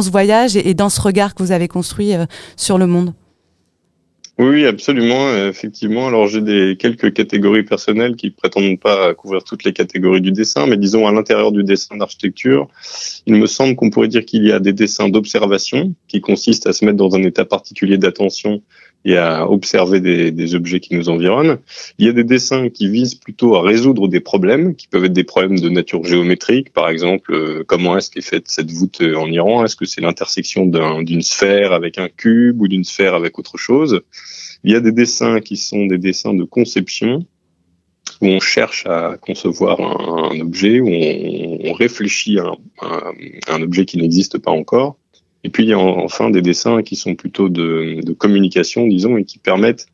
ce 0.03 0.11
voyage 0.11 0.57
et, 0.57 0.75
dans 0.75 0.89
ce 0.89 1.01
regard 1.01 1.35
que 1.35 1.43
vous 1.43 1.53
avez 1.53 1.69
construit 1.69 2.13
sur 2.57 2.79
le 2.79 2.87
monde 2.87 3.15
oui, 4.43 4.65
absolument, 4.65 5.37
effectivement. 5.37 6.07
Alors 6.07 6.27
j'ai 6.27 6.41
des 6.41 6.79
quelques 6.79 7.13
catégories 7.13 7.63
personnelles 7.63 8.17
qui 8.17 8.31
prétendent 8.31 8.81
pas 8.81 9.13
couvrir 9.13 9.45
toutes 9.45 9.65
les 9.65 9.75
catégories 9.75 10.23
du 10.23 10.33
dessin, 10.33 10.67
mais 10.67 10.79
disons 10.79 11.07
à 11.07 11.13
l'intérieur 11.13 11.53
du 11.53 11.63
dessin 11.63 11.99
d'architecture, 11.99 12.67
il 13.27 13.35
me 13.35 13.47
semble 13.47 13.77
qu'on 13.77 13.91
pourrait 13.91 14.09
dire 14.09 14.25
qu'il 14.25 14.47
y 14.47 14.51
a 14.51 14.59
des 14.59 14.73
dessins 14.73 15.11
d'observation 15.11 15.93
qui 16.09 16.23
consistent 16.23 16.67
à 16.67 16.73
se 16.73 16.87
mettre 16.87 16.97
dans 16.97 17.15
un 17.15 17.23
état 17.23 17.45
particulier 17.45 17.99
d'attention 17.99 18.63
et 19.05 19.17
à 19.17 19.49
observer 19.49 20.01
des, 20.01 20.31
des, 20.31 20.55
objets 20.55 20.81
qui 20.81 20.95
nous 20.95 21.09
environnent. 21.09 21.59
Il 21.99 22.07
y 22.07 22.09
a 22.09 22.13
des 22.13 22.25
dessins 22.25 22.69
qui 22.69 22.89
visent 22.89 23.15
plutôt 23.15 23.55
à 23.57 23.63
résoudre 23.63 24.09
des 24.09 24.21
problèmes, 24.21 24.75
qui 24.75 24.89
peuvent 24.89 25.05
être 25.05 25.13
des 25.13 25.25
problèmes 25.25 25.59
de 25.59 25.69
nature 25.71 26.05
géométrique, 26.05 26.73
par 26.73 26.89
exemple, 26.89 27.33
euh, 27.33 27.65
comment 27.67 27.97
est-ce 27.97 28.11
qu'est 28.11 28.21
faite 28.21 28.49
cette 28.49 28.71
voûte 28.71 29.01
en 29.01 29.27
Iran? 29.27 29.65
Est-ce 29.65 29.77
que 29.77 29.87
c'est 29.87 30.03
l'intersection 30.03 30.67
d'une 30.67 31.23
sphère 31.23 31.73
avec 31.73 31.99
un 31.99 32.09
cube 32.09 32.61
ou 32.61 32.69
d'une 32.69 32.85
sphère 32.85 33.15
avec 33.15 33.39
autre 33.39 33.57
chose? 33.57 34.03
Il 34.65 34.73
y 34.73 34.77
a 34.77 34.81
des 34.81 34.93
dessins 34.93 35.41
qui 35.41 35.57
sont 35.57 35.87
des 35.87 35.99
dessins 35.99 36.35
de 36.35 36.45
conception, 36.45 37.27
où 38.21 38.27
on 38.27 38.41
cherche 38.41 38.87
à 38.87 39.17
concevoir 39.19 39.81
un, 39.81 40.39
objet, 40.41 40.81
où 40.81 40.89
on, 40.89 41.71
on 41.71 41.73
réfléchit 41.73 42.39
à 42.39 42.53
un, 42.83 43.13
un 43.49 43.63
objet 43.63 43.87
qui 43.87 43.97
n'existe 43.97 44.37
pas 44.37 44.51
encore. 44.51 44.99
Et 45.45 45.49
puis 45.49 45.65
il 45.65 45.71
y 45.71 45.73
a 45.73 45.79
enfin 45.79 46.31
des 46.31 46.43
dessins 46.43 46.83
qui 46.83 46.97
sont 46.97 47.15
plutôt 47.15 47.49
de, 47.49 48.13
communication, 48.19 48.87
disons, 48.87 49.17
et 49.17 49.25
qui 49.25 49.39
permettent 49.39 49.87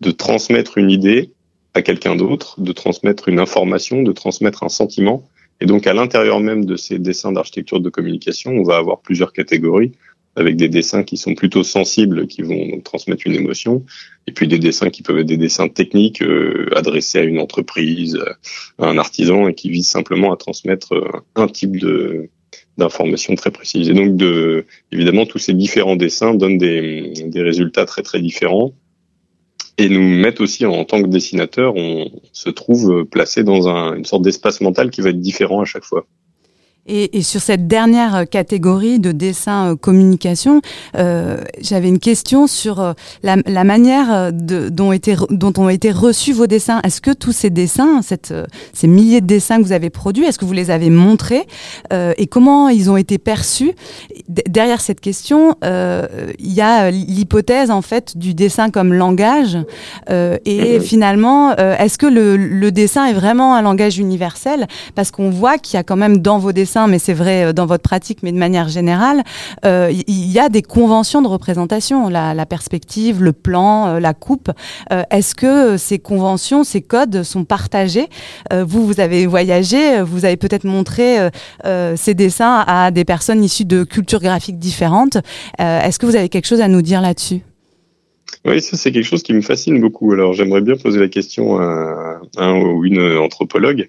de 0.00 0.10
transmettre 0.10 0.78
une 0.78 0.90
idée 0.90 1.32
à 1.74 1.82
quelqu'un 1.82 2.16
d'autre, 2.16 2.60
de 2.60 2.72
transmettre 2.72 3.28
une 3.28 3.40
information, 3.40 4.02
de 4.02 4.12
transmettre 4.12 4.62
un 4.62 4.68
sentiment. 4.68 5.28
Et 5.60 5.66
donc 5.66 5.86
à 5.86 5.94
l'intérieur 5.94 6.40
même 6.40 6.64
de 6.64 6.76
ces 6.76 6.98
dessins 6.98 7.32
d'architecture 7.32 7.80
de 7.80 7.90
communication, 7.90 8.52
on 8.52 8.62
va 8.62 8.76
avoir 8.76 9.00
plusieurs 9.00 9.32
catégories 9.32 9.92
avec 10.36 10.56
des 10.56 10.68
dessins 10.68 11.04
qui 11.04 11.16
sont 11.16 11.34
plutôt 11.34 11.62
sensibles, 11.62 12.26
qui 12.26 12.42
vont 12.42 12.80
transmettre 12.80 13.22
une 13.26 13.34
émotion, 13.34 13.84
et 14.26 14.32
puis 14.32 14.48
des 14.48 14.58
dessins 14.58 14.90
qui 14.90 15.02
peuvent 15.02 15.18
être 15.18 15.26
des 15.26 15.36
dessins 15.36 15.68
techniques 15.68 16.22
euh, 16.22 16.68
adressés 16.74 17.18
à 17.18 17.22
une 17.22 17.38
entreprise, 17.38 18.18
à 18.78 18.88
un 18.88 18.98
artisan, 18.98 19.48
et 19.48 19.54
qui 19.54 19.70
visent 19.70 19.88
simplement 19.88 20.32
à 20.32 20.36
transmettre 20.36 20.94
euh, 20.94 21.08
un 21.36 21.46
type 21.46 21.78
de 21.78 22.30
d'informations 22.78 23.34
très 23.34 23.50
précises. 23.50 23.88
Et 23.88 23.94
donc, 23.94 24.16
de, 24.16 24.66
évidemment, 24.92 25.26
tous 25.26 25.38
ces 25.38 25.54
différents 25.54 25.96
dessins 25.96 26.34
donnent 26.34 26.58
des, 26.58 27.12
des 27.26 27.42
résultats 27.42 27.84
très 27.84 28.02
très 28.02 28.20
différents 28.20 28.72
et 29.78 29.88
nous 29.88 30.02
mettent 30.02 30.40
aussi 30.40 30.66
en 30.66 30.84
tant 30.84 31.02
que 31.02 31.08
dessinateur, 31.08 31.74
on 31.76 32.10
se 32.32 32.50
trouve 32.50 33.04
placé 33.04 33.42
dans 33.42 33.68
un, 33.68 33.96
une 33.96 34.04
sorte 34.04 34.22
d'espace 34.22 34.60
mental 34.60 34.90
qui 34.90 35.00
va 35.00 35.10
être 35.10 35.20
différent 35.20 35.60
à 35.60 35.64
chaque 35.64 35.84
fois. 35.84 36.06
Et, 36.86 37.16
et, 37.16 37.22
sur 37.22 37.40
cette 37.40 37.66
dernière 37.66 38.28
catégorie 38.28 38.98
de 38.98 39.10
dessin 39.10 39.70
euh, 39.72 39.76
communication, 39.76 40.60
euh, 40.98 41.38
j'avais 41.62 41.88
une 41.88 41.98
question 41.98 42.46
sur 42.46 42.78
euh, 42.78 42.92
la, 43.22 43.36
la, 43.46 43.64
manière 43.64 44.12
euh, 44.12 44.30
de, 44.30 44.68
dont, 44.68 44.92
été, 44.92 45.16
dont 45.30 45.54
ont 45.56 45.70
été 45.70 45.90
reçus 45.90 46.34
vos 46.34 46.46
dessins. 46.46 46.80
Est-ce 46.84 47.00
que 47.00 47.10
tous 47.10 47.32
ces 47.32 47.48
dessins, 47.48 48.02
cette, 48.02 48.34
ces 48.74 48.86
milliers 48.86 49.22
de 49.22 49.26
dessins 49.26 49.56
que 49.56 49.62
vous 49.62 49.72
avez 49.72 49.88
produits, 49.88 50.26
est-ce 50.26 50.38
que 50.38 50.44
vous 50.44 50.52
les 50.52 50.70
avez 50.70 50.90
montrés 50.90 51.46
euh, 51.94 52.12
et 52.18 52.26
comment 52.26 52.68
ils 52.68 52.90
ont 52.90 52.98
été 52.98 53.16
perçus? 53.16 53.72
Derrière 54.28 54.82
cette 54.82 55.00
question, 55.00 55.56
il 55.62 56.52
y 56.52 56.60
a 56.60 56.90
l'hypothèse 56.90 57.70
en 57.70 57.82
fait 57.82 58.18
du 58.18 58.34
dessin 58.34 58.70
comme 58.70 58.92
langage. 58.92 59.58
et 60.10 60.80
finalement, 60.80 61.56
est-ce 61.56 61.98
que 61.98 62.06
le, 62.06 62.36
le 62.36 62.72
dessin 62.72 63.06
est 63.06 63.12
vraiment 63.12 63.54
un 63.54 63.62
langage 63.62 63.98
universel? 63.98 64.66
Parce 64.94 65.10
qu'on 65.10 65.30
voit 65.30 65.58
qu'il 65.58 65.76
y 65.76 65.80
a 65.80 65.82
quand 65.82 65.96
même 65.96 66.18
dans 66.18 66.38
vos 66.38 66.52
dessins 66.52 66.73
mais 66.88 66.98
c'est 66.98 67.12
vrai 67.12 67.44
euh, 67.44 67.52
dans 67.52 67.66
votre 67.66 67.82
pratique, 67.82 68.22
mais 68.22 68.32
de 68.32 68.38
manière 68.38 68.68
générale, 68.68 69.22
euh, 69.64 69.92
il 69.92 70.30
y 70.30 70.38
a 70.38 70.48
des 70.48 70.62
conventions 70.62 71.22
de 71.22 71.28
représentation, 71.28 72.08
la, 72.08 72.34
la 72.34 72.46
perspective, 72.46 73.22
le 73.22 73.32
plan, 73.32 73.86
euh, 73.86 74.00
la 74.00 74.14
coupe. 74.14 74.50
Est-ce 75.10 75.34
que 75.34 75.76
ces 75.76 75.98
conventions, 75.98 76.64
ces 76.64 76.82
codes 76.82 77.22
sont 77.22 77.44
partagés? 77.44 78.08
Vous, 78.52 78.86
vous 78.86 79.00
avez 79.00 79.26
voyagé, 79.26 80.00
vous 80.02 80.24
avez 80.24 80.36
peut-être 80.36 80.64
montré 80.64 81.28
ces 81.96 82.14
dessins 82.14 82.64
à 82.66 82.90
des 82.90 83.04
personnes 83.04 83.42
issues 83.42 83.64
de 83.64 83.84
cultures 83.84 84.20
graphiques 84.20 84.58
différentes. 84.58 85.18
Est-ce 85.58 85.98
que 85.98 86.06
vous 86.06 86.16
avez 86.16 86.28
quelque 86.28 86.46
chose 86.46 86.60
à 86.60 86.68
nous 86.68 86.82
dire 86.82 87.00
là-dessus? 87.00 87.42
Oui, 88.44 88.60
ça 88.60 88.76
c'est 88.76 88.92
quelque 88.92 89.06
chose 89.06 89.22
qui 89.22 89.32
me 89.32 89.40
fascine 89.40 89.80
beaucoup. 89.80 90.12
Alors 90.12 90.34
j'aimerais 90.34 90.60
bien 90.60 90.76
poser 90.76 91.00
la 91.00 91.08
question 91.08 91.58
à 91.58 92.20
un 92.36 92.60
ou 92.60 92.84
une 92.84 93.00
anthropologue. 93.18 93.88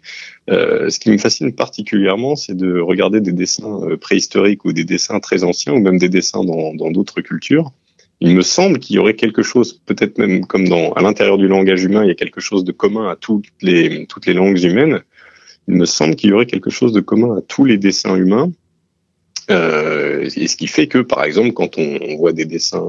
Euh, 0.49 0.89
ce 0.89 0.99
qui 0.99 1.11
me 1.11 1.17
fascine 1.17 1.53
particulièrement, 1.53 2.35
c'est 2.35 2.55
de 2.55 2.79
regarder 2.79 3.19
des 3.21 3.33
dessins 3.33 3.81
euh, 3.83 3.97
préhistoriques 3.97 4.63
ou 4.65 4.71
des 4.71 4.85
dessins 4.85 5.19
très 5.19 5.43
anciens 5.43 5.73
ou 5.73 5.79
même 5.79 5.97
des 5.97 6.09
dessins 6.09 6.43
dans 6.43 6.91
d'autres 6.91 7.21
cultures. 7.21 7.71
Il 8.21 8.33
me 8.33 8.41
semble 8.41 8.79
qu'il 8.79 8.95
y 8.95 8.99
aurait 8.99 9.15
quelque 9.15 9.43
chose, 9.43 9.81
peut-être 9.85 10.17
même 10.17 10.45
comme 10.45 10.69
dans 10.69 10.93
à 10.93 11.01
l'intérieur 11.01 11.37
du 11.37 11.47
langage 11.47 11.83
humain, 11.83 12.03
il 12.03 12.07
y 12.07 12.11
a 12.11 12.15
quelque 12.15 12.39
chose 12.39 12.63
de 12.63 12.71
commun 12.71 13.09
à 13.09 13.17
toutes 13.17 13.47
les 13.61 14.07
langues 14.27 14.63
humaines. 14.63 15.01
Il 15.67 15.75
me 15.75 15.85
semble 15.85 16.15
qu'il 16.15 16.29
y 16.29 16.33
aurait 16.33 16.45
quelque 16.45 16.69
chose 16.69 16.93
de 16.93 17.01
commun 17.01 17.37
à 17.37 17.41
tous 17.41 17.65
les 17.65 17.77
dessins 17.77 18.15
humains. 18.15 18.51
Euh, 19.51 20.29
et 20.35 20.47
ce 20.47 20.55
qui 20.55 20.67
fait 20.67 20.87
que, 20.87 20.99
par 20.99 21.23
exemple, 21.23 21.53
quand 21.53 21.77
on 21.77 22.15
voit 22.17 22.33
des 22.33 22.45
dessins 22.45 22.83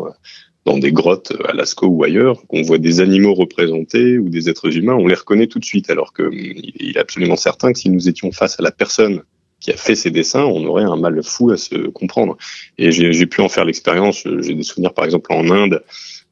dans 0.66 0.78
des 0.78 0.92
grottes 0.92 1.32
à 1.48 1.52
Lascaux 1.52 1.86
ou 1.86 2.02
ailleurs, 2.02 2.44
qu'on 2.48 2.62
voit 2.62 2.78
des 2.78 3.00
animaux 3.00 3.34
représentés 3.34 4.18
ou 4.18 4.28
des 4.28 4.50
êtres 4.50 4.76
humains, 4.76 4.96
on 4.96 5.06
les 5.06 5.14
reconnaît 5.14 5.46
tout 5.46 5.60
de 5.60 5.64
suite, 5.64 5.88
alors 5.90 6.12
qu'il 6.12 6.72
est 6.80 6.98
absolument 6.98 7.36
certain 7.36 7.72
que 7.72 7.78
si 7.78 7.88
nous 7.88 8.08
étions 8.08 8.32
face 8.32 8.58
à 8.58 8.64
la 8.64 8.72
personne 8.72 9.22
qui 9.60 9.70
a 9.70 9.76
fait 9.76 9.94
ces 9.94 10.10
dessins, 10.10 10.44
on 10.44 10.64
aurait 10.66 10.82
un 10.82 10.96
mal 10.96 11.22
fou 11.22 11.52
à 11.52 11.56
se 11.56 11.86
comprendre. 11.88 12.36
Et 12.78 12.90
j'ai 12.90 13.26
pu 13.26 13.40
en 13.40 13.48
faire 13.48 13.64
l'expérience, 13.64 14.26
j'ai 14.40 14.54
des 14.54 14.64
souvenirs 14.64 14.92
par 14.92 15.04
exemple 15.04 15.32
en 15.32 15.48
Inde, 15.50 15.84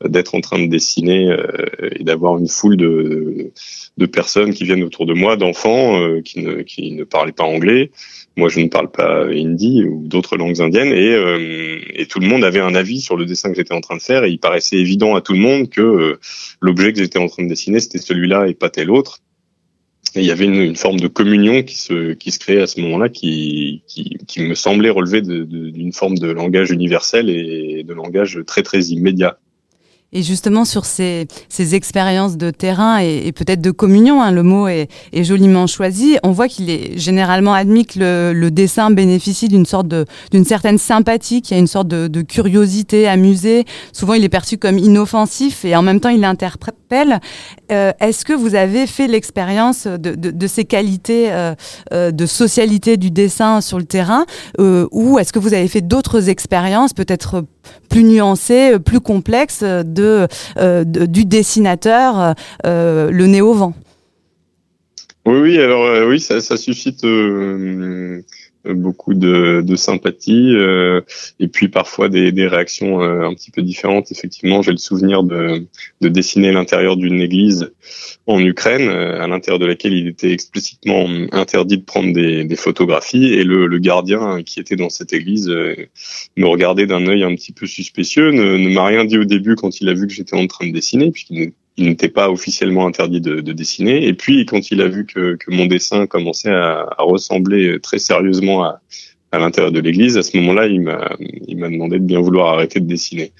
d'être 0.04 0.34
en 0.34 0.40
train 0.40 0.58
de 0.58 0.66
dessiner 0.66 1.30
euh, 1.30 1.46
et 1.92 2.02
d'avoir 2.02 2.36
une 2.36 2.48
foule 2.48 2.76
de, 2.76 3.52
de, 3.96 4.06
personnes 4.06 4.52
qui 4.52 4.64
viennent 4.64 4.82
autour 4.82 5.06
de 5.06 5.14
moi, 5.14 5.36
d'enfants 5.36 6.00
euh, 6.00 6.20
qui, 6.20 6.40
ne, 6.40 6.62
qui 6.62 6.90
ne 6.90 7.04
parlaient 7.04 7.32
pas 7.32 7.44
anglais, 7.44 7.92
moi, 8.36 8.48
je 8.48 8.60
ne 8.60 8.68
parle 8.68 8.90
pas 8.90 9.26
hindi 9.26 9.84
ou 9.84 10.08
d'autres 10.08 10.36
langues 10.36 10.60
indiennes, 10.60 10.92
et, 10.92 11.14
euh, 11.14 11.78
et, 11.94 12.06
tout 12.06 12.18
le 12.18 12.26
monde 12.26 12.42
avait 12.42 12.60
un 12.60 12.74
avis 12.74 13.00
sur 13.00 13.16
le 13.16 13.26
dessin 13.26 13.50
que 13.50 13.56
j'étais 13.56 13.74
en 13.74 13.80
train 13.80 13.96
de 13.96 14.02
faire, 14.02 14.24
et 14.24 14.30
il 14.30 14.38
paraissait 14.38 14.76
évident 14.76 15.14
à 15.14 15.20
tout 15.20 15.34
le 15.34 15.38
monde 15.38 15.68
que 15.68 15.80
euh, 15.80 16.20
l'objet 16.60 16.92
que 16.92 16.98
j'étais 16.98 17.18
en 17.18 17.28
train 17.28 17.44
de 17.44 17.48
dessiner, 17.48 17.78
c'était 17.78 17.98
celui-là 17.98 18.48
et 18.48 18.54
pas 18.54 18.70
tel 18.70 18.90
autre. 18.90 19.20
Et 20.16 20.20
il 20.20 20.26
y 20.26 20.30
avait 20.30 20.44
une, 20.44 20.76
forme 20.76 21.00
de 21.00 21.08
communion 21.08 21.62
qui 21.62 21.76
se, 21.76 22.12
qui 22.12 22.30
se 22.30 22.38
créait 22.38 22.60
à 22.60 22.66
ce 22.66 22.80
moment-là, 22.80 23.08
qui, 23.08 23.82
qui, 23.88 24.40
me 24.40 24.54
semblait 24.54 24.90
relever 24.90 25.22
d'une 25.22 25.92
forme 25.92 26.18
de 26.18 26.28
langage 26.30 26.70
universel 26.70 27.30
et 27.30 27.82
de 27.82 27.92
langage 27.92 28.38
très 28.46 28.62
très 28.62 28.80
immédiat. 28.80 29.38
Et 30.14 30.22
justement, 30.22 30.64
sur 30.64 30.84
ces, 30.84 31.26
ces 31.48 31.74
expériences 31.74 32.36
de 32.36 32.50
terrain 32.50 33.02
et, 33.02 33.26
et 33.26 33.32
peut-être 33.32 33.60
de 33.60 33.72
communion, 33.72 34.22
hein, 34.22 34.30
le 34.30 34.44
mot 34.44 34.68
est, 34.68 34.88
est, 35.12 35.24
joliment 35.24 35.66
choisi, 35.66 36.16
on 36.22 36.30
voit 36.30 36.46
qu'il 36.46 36.70
est 36.70 36.96
généralement 36.96 37.52
admis 37.52 37.84
que 37.84 37.98
le, 37.98 38.32
le 38.32 38.50
dessin 38.52 38.92
bénéficie 38.92 39.48
d'une 39.48 39.66
sorte 39.66 39.88
de, 39.88 40.06
d'une 40.30 40.44
certaine 40.44 40.78
sympathie, 40.78 41.42
qu'il 41.42 41.56
y 41.56 41.58
a 41.58 41.60
une 41.60 41.66
sorte 41.66 41.88
de, 41.88 42.06
de, 42.06 42.22
curiosité 42.22 43.08
amusée. 43.08 43.64
Souvent, 43.92 44.14
il 44.14 44.22
est 44.22 44.28
perçu 44.28 44.56
comme 44.56 44.78
inoffensif 44.78 45.64
et 45.64 45.74
en 45.74 45.82
même 45.82 45.98
temps, 46.00 46.10
il 46.10 46.24
interpelle. 46.24 47.20
Euh, 47.72 47.92
est-ce 48.00 48.24
que 48.24 48.32
vous 48.32 48.54
avez 48.54 48.86
fait 48.86 49.06
l'expérience 49.06 49.86
de, 49.86 50.46
ces 50.46 50.64
qualités 50.64 51.32
euh, 51.32 51.54
euh, 51.92 52.10
de 52.10 52.26
socialité 52.26 52.96
du 52.96 53.10
dessin 53.10 53.60
sur 53.60 53.78
le 53.78 53.84
terrain 53.84 54.26
ou 54.58 55.18
est-ce 55.18 55.32
que 55.32 55.38
vous 55.38 55.54
avez 55.54 55.68
fait 55.68 55.80
d'autres 55.80 56.28
expériences, 56.28 56.92
peut-être 56.92 57.44
plus 57.88 58.04
nuancées, 58.04 58.78
plus 58.84 59.00
complexes 59.00 59.62
de 59.62 60.26
du 60.84 61.24
dessinateur 61.24 62.34
le 62.64 63.26
nez 63.26 63.40
au 63.40 63.54
vent? 63.54 63.74
Oui, 65.26 65.38
oui, 65.40 65.58
alors 65.58 66.06
oui, 66.06 66.20
ça, 66.20 66.40
ça 66.40 66.56
suscite 66.56 67.02
beaucoup 68.94 69.14
de, 69.14 69.60
de 69.60 69.76
sympathie 69.76 70.54
euh, 70.54 71.00
et 71.40 71.48
puis 71.48 71.68
parfois 71.68 72.08
des, 72.08 72.30
des 72.30 72.46
réactions 72.46 73.02
euh, 73.02 73.26
un 73.26 73.34
petit 73.34 73.50
peu 73.50 73.60
différentes. 73.60 74.12
Effectivement, 74.12 74.62
j'ai 74.62 74.70
le 74.70 74.76
souvenir 74.76 75.24
de, 75.24 75.66
de 76.00 76.08
dessiner 76.08 76.52
l'intérieur 76.52 76.96
d'une 76.96 77.20
église 77.20 77.72
en 78.26 78.38
Ukraine, 78.38 78.88
à 78.88 79.26
l'intérieur 79.26 79.58
de 79.58 79.66
laquelle 79.66 79.92
il 79.92 80.06
était 80.06 80.30
explicitement 80.30 81.06
interdit 81.32 81.78
de 81.78 81.82
prendre 81.82 82.12
des, 82.12 82.44
des 82.44 82.56
photographies 82.56 83.34
et 83.34 83.44
le, 83.44 83.66
le, 83.66 83.78
gardien 83.78 84.42
qui 84.42 84.60
était 84.60 84.76
dans 84.76 84.88
cette 84.88 85.12
église 85.12 85.48
me 85.48 86.46
regardait 86.46 86.86
d'un 86.86 87.06
œil 87.06 87.24
un 87.24 87.34
petit 87.34 87.52
peu 87.52 87.66
suspicieux, 87.66 88.30
ne, 88.30 88.56
ne 88.56 88.70
m'a 88.70 88.86
rien 88.86 89.04
dit 89.04 89.18
au 89.18 89.24
début 89.24 89.56
quand 89.56 89.80
il 89.80 89.88
a 89.88 89.94
vu 89.94 90.06
que 90.06 90.12
j'étais 90.14 90.36
en 90.36 90.46
train 90.46 90.66
de 90.66 90.72
dessiner, 90.72 91.10
puisqu'il 91.10 91.52
il 91.76 91.88
n'était 91.88 92.08
pas 92.08 92.30
officiellement 92.30 92.86
interdit 92.86 93.20
de, 93.20 93.40
de, 93.40 93.52
dessiner. 93.52 94.06
Et 94.06 94.14
puis, 94.14 94.46
quand 94.46 94.70
il 94.70 94.80
a 94.80 94.88
vu 94.88 95.06
que, 95.06 95.34
que 95.34 95.50
mon 95.50 95.66
dessin 95.66 96.06
commençait 96.06 96.52
à, 96.52 96.86
ressembler 96.98 97.78
très 97.80 97.98
sérieusement 97.98 98.62
à, 98.64 98.80
à 99.32 99.38
l'intérieur 99.38 99.72
de 99.72 99.80
l'église, 99.80 100.16
à 100.16 100.22
ce 100.22 100.36
moment-là, 100.36 100.66
il 100.66 100.80
m'a, 100.82 101.16
il 101.18 101.58
m'a 101.58 101.68
demandé 101.68 101.98
de 101.98 102.04
bien 102.04 102.20
vouloir 102.20 102.54
arrêter 102.54 102.78
de 102.78 102.86
dessiner. 102.86 103.32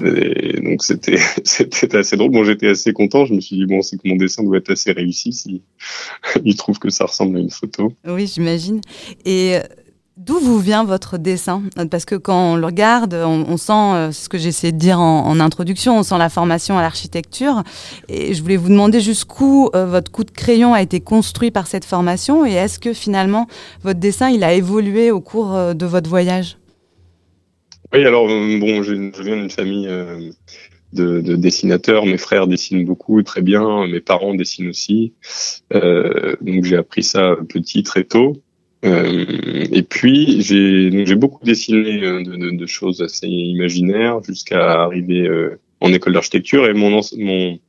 Donc, 0.00 0.82
c'était, 0.82 1.18
c'était 1.44 1.96
assez 1.96 2.16
drôle. 2.16 2.30
Bon, 2.30 2.44
j'étais 2.44 2.68
assez 2.68 2.92
content. 2.92 3.26
Je 3.26 3.34
me 3.34 3.40
suis 3.40 3.56
dit, 3.56 3.66
bon, 3.66 3.82
c'est 3.82 3.96
que 3.96 4.08
mon 4.08 4.16
dessin 4.16 4.42
doit 4.42 4.56
être 4.56 4.70
assez 4.70 4.92
réussi 4.92 5.32
si 5.32 5.62
trouve 6.56 6.78
que 6.78 6.88
ça 6.88 7.04
ressemble 7.04 7.36
à 7.36 7.40
une 7.40 7.50
photo. 7.50 7.92
Oui, 8.06 8.26
j'imagine. 8.26 8.80
Et 9.26 9.58
D'où 10.24 10.38
vous 10.38 10.60
vient 10.60 10.84
votre 10.84 11.18
dessin 11.18 11.64
Parce 11.90 12.04
que 12.04 12.14
quand 12.14 12.52
on 12.52 12.56
le 12.56 12.66
regarde, 12.66 13.12
on, 13.14 13.56
sent, 13.56 13.72
euh, 13.72 14.12
ce 14.12 14.28
que 14.28 14.36
essayé 14.36 14.72
de 14.72 14.78
dire 14.78 15.00
en, 15.00 15.40
introduction, 15.40 15.98
on 15.98 16.04
sent 16.04 16.16
la 16.16 16.28
formation 16.28 16.78
à 16.78 16.82
l'architecture. 16.82 17.64
Et 18.08 18.32
je 18.32 18.40
voulais 18.40 18.56
vous 18.56 18.68
demander 18.68 19.00
jusqu'où 19.00 19.68
euh, 19.74 19.84
votre 19.84 20.12
coup 20.12 20.22
de 20.22 20.30
crayon 20.30 20.74
a 20.74 20.82
été 20.82 21.00
construit 21.00 21.50
par 21.50 21.66
cette 21.66 21.84
formation 21.84 22.46
et 22.46 22.52
est-ce 22.52 22.78
que 22.78 22.92
finalement 22.92 23.48
votre 23.82 23.98
dessin 23.98 24.30
il 24.30 24.44
a 24.44 24.54
évolué 24.54 25.10
au 25.10 25.20
cours 25.20 25.56
euh, 25.56 25.74
de 25.74 25.86
votre 25.86 26.08
voyage? 26.08 26.56
Oui, 27.92 28.04
alors 28.04 28.28
bon, 28.28 28.84
je, 28.84 29.10
je 29.16 29.22
viens 29.24 29.36
d'une 29.36 29.50
famille 29.50 29.88
de, 30.92 31.20
de, 31.20 31.34
dessinateurs. 31.34 32.06
Mes 32.06 32.16
frères 32.16 32.46
dessinent 32.46 32.84
beaucoup, 32.84 33.20
très 33.24 33.42
bien. 33.42 33.88
Mes 33.88 34.00
parents 34.00 34.34
dessinent 34.34 34.68
aussi. 34.68 35.14
donc 35.72 36.62
j'ai 36.62 36.76
appris 36.76 37.02
ça 37.02 37.34
petit, 37.48 37.82
très 37.82 38.04
tôt. 38.04 38.40
Euh, 38.84 39.64
et 39.70 39.82
puis 39.82 40.42
j'ai 40.42 41.14
beaucoup 41.14 41.44
dessiné 41.44 42.02
euh, 42.02 42.22
de, 42.24 42.36
de, 42.36 42.50
de, 42.56 42.66
choses 42.66 43.00
assez 43.00 43.28
imaginaires 43.28 44.20
jusqu'à 44.24 44.82
arriver 44.82 45.20
euh, 45.28 45.60
en 45.80 45.92
école 45.92 46.14
d'architecture 46.14 46.66
et 46.66 46.74
mon, 46.74 47.00
mon 47.16 47.60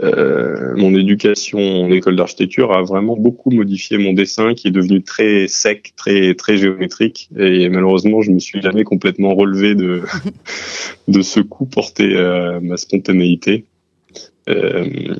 euh, 0.00 0.74
mon 0.76 0.94
éducation 0.94 1.58
en 1.58 1.90
école 1.90 2.16
d'architecture 2.16 2.72
a 2.72 2.82
vraiment 2.82 3.16
beaucoup 3.16 3.50
modifié 3.50 3.98
mon 3.98 4.14
dessin 4.14 4.54
qui 4.54 4.68
est 4.68 4.70
devenu 4.70 5.02
très 5.02 5.48
sec, 5.48 5.92
très 5.96 6.34
très 6.34 6.56
géométrique 6.56 7.28
et 7.36 7.68
malheureusement 7.68 8.22
je 8.22 8.30
me 8.30 8.38
suis 8.38 8.62
jamais 8.62 8.84
complètement 8.84 9.34
relevé 9.34 9.74
de 9.74 10.02
de 11.08 11.20
ce 11.20 11.40
coup 11.40 11.66
porté 11.66 12.16
à 12.16 12.58
ma 12.60 12.78
spontanéité. 12.78 13.66
Euh, 14.48 15.14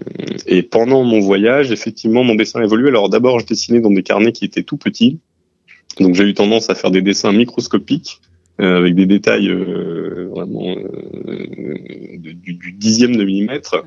et 0.46 0.62
pendant 0.62 1.04
mon 1.04 1.20
voyage, 1.20 1.70
effectivement, 1.70 2.24
mon 2.24 2.34
dessin 2.34 2.60
a 2.60 2.64
évolué. 2.64 2.88
Alors 2.88 3.08
d'abord, 3.08 3.40
je 3.40 3.46
dessinais 3.46 3.80
dans 3.80 3.90
des 3.90 4.02
carnets 4.02 4.32
qui 4.32 4.44
étaient 4.44 4.62
tout 4.62 4.78
petits, 4.78 5.20
donc 6.00 6.14
j'ai 6.14 6.24
eu 6.24 6.34
tendance 6.34 6.70
à 6.70 6.74
faire 6.74 6.90
des 6.90 7.02
dessins 7.02 7.32
microscopiques 7.32 8.20
euh, 8.60 8.78
avec 8.78 8.96
des 8.96 9.06
détails 9.06 9.48
euh, 9.50 10.28
vraiment 10.32 10.74
euh, 10.76 12.16
du, 12.18 12.34
du, 12.34 12.72
dixième 12.72 13.14
de 13.14 13.22
millimètre. 13.22 13.84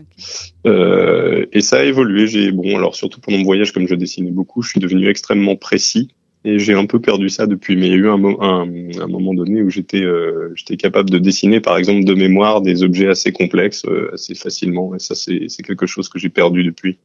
Et 0.63 1.59
ça 1.59 1.79
a 1.79 1.83
évolué. 1.83 2.27
J'ai 2.27 2.53
bon, 2.53 2.77
alors 2.77 2.95
surtout 2.95 3.19
pendant 3.19 3.37
mon 3.39 3.43
voyage, 3.43 3.73
comme 3.73 3.85
je 3.85 3.95
dessinais 3.95 4.31
beaucoup, 4.31 4.61
je 4.61 4.69
suis 4.69 4.79
devenu 4.79 5.09
extrêmement 5.09 5.57
précis. 5.57 6.11
Et 6.43 6.57
j'ai 6.57 6.73
un 6.73 6.87
peu 6.87 6.99
perdu 6.99 7.29
ça 7.29 7.45
depuis, 7.45 7.75
mais 7.75 7.87
il 7.87 7.91
y 7.91 7.93
a 7.93 7.97
eu 7.97 8.09
un, 8.09 8.17
moment 8.17 9.33
donné 9.33 9.61
où 9.61 9.69
j'étais 9.69 10.01
euh, 10.01 10.51
j'étais 10.55 10.75
capable 10.75 11.11
de 11.11 11.19
dessiner, 11.19 11.59
par 11.59 11.77
exemple, 11.77 12.03
de 12.03 12.13
mémoire 12.15 12.61
des 12.61 12.81
objets 12.81 13.09
assez 13.09 13.31
complexes 13.31 13.85
assez 14.11 14.33
facilement. 14.33 14.95
Et 14.95 14.99
ça, 14.99 15.13
c'est 15.13 15.63
quelque 15.63 15.85
chose 15.85 16.09
que 16.09 16.17
j'ai 16.17 16.29
perdu 16.29 16.63
depuis. 16.63 16.97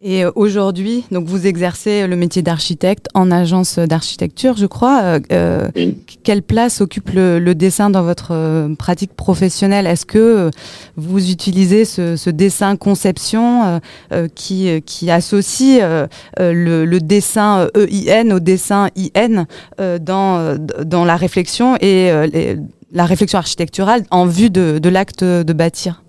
Et 0.00 0.24
euh, 0.24 0.30
aujourd'hui, 0.36 1.04
donc 1.10 1.26
vous 1.26 1.48
exercez 1.48 2.06
le 2.06 2.14
métier 2.14 2.40
d'architecte 2.40 3.08
en 3.14 3.32
agence 3.32 3.80
d'architecture, 3.80 4.56
je 4.56 4.66
crois. 4.66 5.02
Euh, 5.02 5.20
euh 5.32 5.68
Quelle 6.22 6.42
place 6.42 6.80
occupe 6.80 7.10
le, 7.10 7.40
le, 7.40 7.54
dessin 7.56 7.90
dans 7.90 8.04
votre 8.04 8.28
euh, 8.30 8.72
pratique 8.76 9.14
professionnelle? 9.14 9.88
Est-ce 9.88 10.06
que 10.06 10.50
vous 10.96 11.30
utilisez 11.32 11.84
ce, 11.84 12.14
ce 12.14 12.30
dessin 12.30 12.76
conception 12.76 13.80
euh, 14.12 14.28
qui, 14.36 14.82
qui 14.82 15.10
associe 15.10 15.82
le, 16.38 16.84
le, 16.84 17.00
dessin 17.00 17.68
EIN 17.74 18.30
au 18.30 18.38
dessin 18.38 18.90
IN 18.96 19.46
dans, 19.78 20.56
dans 20.84 21.04
la 21.04 21.16
réflexion 21.16 21.76
et 21.80 22.10
les, 22.32 22.56
la 22.92 23.04
réflexion 23.04 23.38
architecturale 23.38 24.04
en 24.10 24.26
vue 24.26 24.50
de, 24.50 24.78
de 24.78 24.88
l'acte 24.88 25.24
de 25.24 25.52
bâtir? 25.52 26.02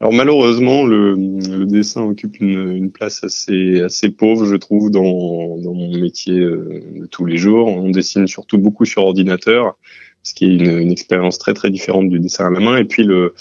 Alors 0.00 0.12
malheureusement, 0.12 0.84
le, 0.84 1.14
le 1.14 1.64
dessin 1.64 2.02
occupe 2.02 2.38
une, 2.40 2.70
une, 2.76 2.90
place 2.90 3.24
assez 3.24 3.80
assez 3.80 4.10
pauvre, 4.10 4.44
je 4.44 4.56
trouve, 4.56 4.90
dans, 4.90 5.56
dans 5.58 5.72
mon 5.72 5.90
métier 5.98 6.38
euh, 6.38 6.82
de 7.00 7.06
tous 7.06 7.24
les 7.24 7.38
jours. 7.38 7.68
On 7.68 7.88
dessine 7.88 8.26
surtout 8.26 8.58
beaucoup 8.58 8.84
sur 8.84 9.04
ordinateur, 9.04 9.78
ce 10.22 10.34
qui 10.34 10.44
est 10.44 10.54
une, 10.54 10.80
une 10.80 10.92
expérience 10.92 11.38
très 11.38 11.54
très 11.54 11.70
différente 11.70 12.10
du 12.10 12.20
dessin 12.20 12.46
à 12.46 12.50
la 12.50 12.60
main. 12.60 12.76
Et 12.76 12.84
puis 12.84 13.04
le 13.04 13.32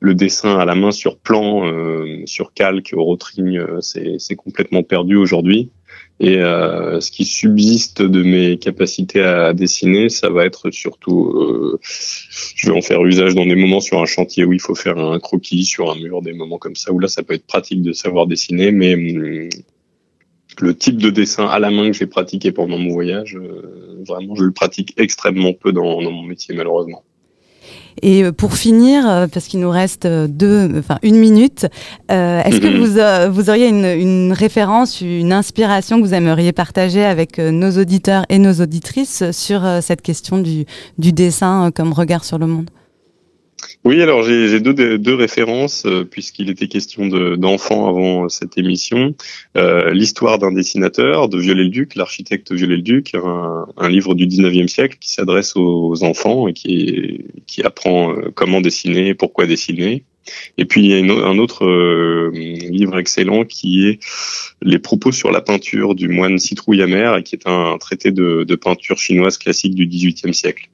le 0.00 0.14
dessin 0.14 0.58
à 0.58 0.64
la 0.64 0.74
main 0.74 0.90
sur 0.90 1.18
plan, 1.18 1.66
euh, 1.66 2.22
sur 2.24 2.54
calque, 2.54 2.94
au 2.96 3.04
rotring, 3.04 3.58
euh, 3.58 3.80
c'est 3.80 4.34
complètement 4.34 4.82
perdu 4.82 5.16
aujourd'hui. 5.16 5.70
Et 6.22 6.36
euh, 6.36 7.00
ce 7.00 7.10
qui 7.10 7.24
subsiste 7.24 8.02
de 8.02 8.22
mes 8.22 8.58
capacités 8.58 9.22
à 9.22 9.54
dessiner, 9.54 10.10
ça 10.10 10.28
va 10.28 10.44
être 10.44 10.70
surtout, 10.70 11.30
euh, 11.30 11.80
je 11.82 12.70
vais 12.70 12.76
en 12.76 12.82
faire 12.82 13.02
usage 13.06 13.34
dans 13.34 13.46
des 13.46 13.54
moments 13.54 13.80
sur 13.80 14.02
un 14.02 14.04
chantier 14.04 14.44
où 14.44 14.52
il 14.52 14.60
faut 14.60 14.74
faire 14.74 14.98
un 14.98 15.18
croquis 15.18 15.64
sur 15.64 15.90
un 15.90 15.94
mur, 15.94 16.20
des 16.20 16.34
moments 16.34 16.58
comme 16.58 16.76
ça, 16.76 16.92
où 16.92 16.98
là, 16.98 17.08
ça 17.08 17.22
peut 17.22 17.32
être 17.32 17.46
pratique 17.46 17.80
de 17.80 17.94
savoir 17.94 18.26
dessiner, 18.26 18.70
mais 18.70 18.94
hum, 18.94 19.48
le 20.60 20.76
type 20.76 20.98
de 20.98 21.08
dessin 21.08 21.46
à 21.46 21.58
la 21.58 21.70
main 21.70 21.86
que 21.86 21.96
j'ai 21.96 22.06
pratiqué 22.06 22.52
pendant 22.52 22.76
mon 22.76 22.92
voyage, 22.92 23.34
euh, 23.36 24.02
vraiment, 24.06 24.34
je 24.34 24.44
le 24.44 24.52
pratique 24.52 24.92
extrêmement 24.98 25.54
peu 25.54 25.72
dans, 25.72 26.02
dans 26.02 26.12
mon 26.12 26.24
métier, 26.24 26.54
malheureusement. 26.54 27.02
Et 28.02 28.24
euh, 28.24 28.32
pour 28.32 28.54
finir, 28.54 29.08
euh, 29.08 29.26
parce 29.26 29.46
qu'il 29.46 29.60
nous 29.60 29.70
reste 29.70 30.06
euh, 30.06 30.26
deux, 30.28 30.70
enfin 30.78 30.98
une 31.02 31.16
minute, 31.16 31.66
euh, 32.10 32.42
est-ce 32.42 32.60
que 32.60 33.28
vous, 33.28 33.32
vous 33.34 33.50
auriez 33.50 33.68
une, 33.68 33.84
une, 33.84 34.32
référence, 34.32 35.00
une 35.00 35.32
inspiration 35.32 36.00
que 36.00 36.06
vous 36.06 36.14
aimeriez 36.14 36.52
partager 36.52 37.04
avec 37.04 37.38
nos 37.38 37.78
auditeurs 37.78 38.24
et 38.28 38.38
nos 38.38 38.54
auditrices 38.54 39.30
sur 39.32 39.62
cette 39.82 40.02
question 40.02 40.38
du, 40.38 40.64
du 40.98 41.12
dessin 41.12 41.70
comme 41.74 41.92
regard 41.92 42.24
sur 42.24 42.38
le 42.38 42.46
monde? 42.46 42.70
Oui, 43.84 44.02
alors 44.02 44.22
j'ai 44.22 44.60
deux, 44.60 45.14
références, 45.14 45.84
euh, 45.86 46.04
puisqu'il 46.04 46.50
était 46.50 46.68
question 46.68 47.06
d'enfants 47.06 47.88
avant 47.88 48.28
cette 48.28 48.58
émission. 48.58 49.14
Euh, 49.56 49.92
L'histoire 49.92 50.38
d'un 50.38 50.52
dessinateur 50.52 51.28
de 51.28 51.38
Viollet-le-Duc, 51.38 51.94
l'architecte 51.94 52.52
Viollet-le-Duc, 52.52 53.14
un, 53.14 53.66
un, 53.76 53.88
livre 53.88 54.14
du 54.14 54.26
19e 54.26 54.68
siècle 54.68 54.98
qui 55.00 55.10
s'adresse 55.10 55.56
aux 55.56 56.04
enfants 56.04 56.46
et 56.46 56.52
qui, 56.52 57.24
qui 57.46 57.62
apprend 57.62 58.12
euh, 58.12 58.30
comment 58.34 58.60
dessiner, 58.60 59.14
pourquoi 59.14 59.46
dessiner. 59.46 60.04
Et 60.58 60.66
puis 60.66 60.82
il 60.84 60.90
y 60.90 60.94
a 60.94 61.26
un 61.26 61.38
autre 61.38 61.66
livre 62.32 62.98
excellent 62.98 63.44
qui 63.44 63.88
est 63.88 63.98
Les 64.60 64.78
propos 64.78 65.10
sur 65.12 65.32
la 65.32 65.40
peinture 65.40 65.94
du 65.94 66.08
moine 66.08 66.38
Citrouille 66.38 66.82
Amer, 66.82 67.22
qui 67.24 67.34
est 67.34 67.48
un 67.48 67.78
traité 67.78 68.12
de, 68.12 68.44
de 68.44 68.54
peinture 68.54 68.98
chinoise 68.98 69.38
classique 69.38 69.74
du 69.74 69.88
18e 69.88 70.34
siècle. 70.34 70.68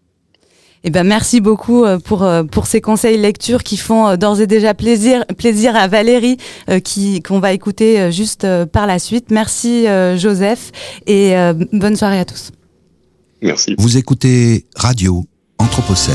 Eh 0.84 0.90
ben, 0.90 1.04
merci 1.04 1.40
beaucoup 1.40 1.84
euh, 1.84 1.98
pour, 1.98 2.22
euh, 2.22 2.44
pour 2.44 2.66
ces 2.66 2.80
conseils 2.80 3.18
lecture 3.18 3.62
qui 3.62 3.76
font 3.76 4.06
euh, 4.06 4.16
d'ores 4.16 4.40
et 4.40 4.46
déjà 4.46 4.74
plaisir, 4.74 5.24
plaisir 5.36 5.74
à 5.74 5.88
Valérie, 5.88 6.36
qui, 6.84 7.22
qu'on 7.22 7.40
va 7.40 7.52
écouter 7.52 8.10
juste 8.12 8.46
par 8.66 8.86
la 8.86 8.98
suite. 8.98 9.30
Merci 9.30 9.86
Joseph 10.16 10.72
et 11.06 11.34
bonne 11.72 11.96
soirée 11.96 12.18
à 12.18 12.24
tous. 12.24 12.50
Merci. 13.42 13.74
Vous 13.78 13.96
écoutez 13.96 14.66
Radio 14.76 15.24
Anthropocène. 15.58 16.14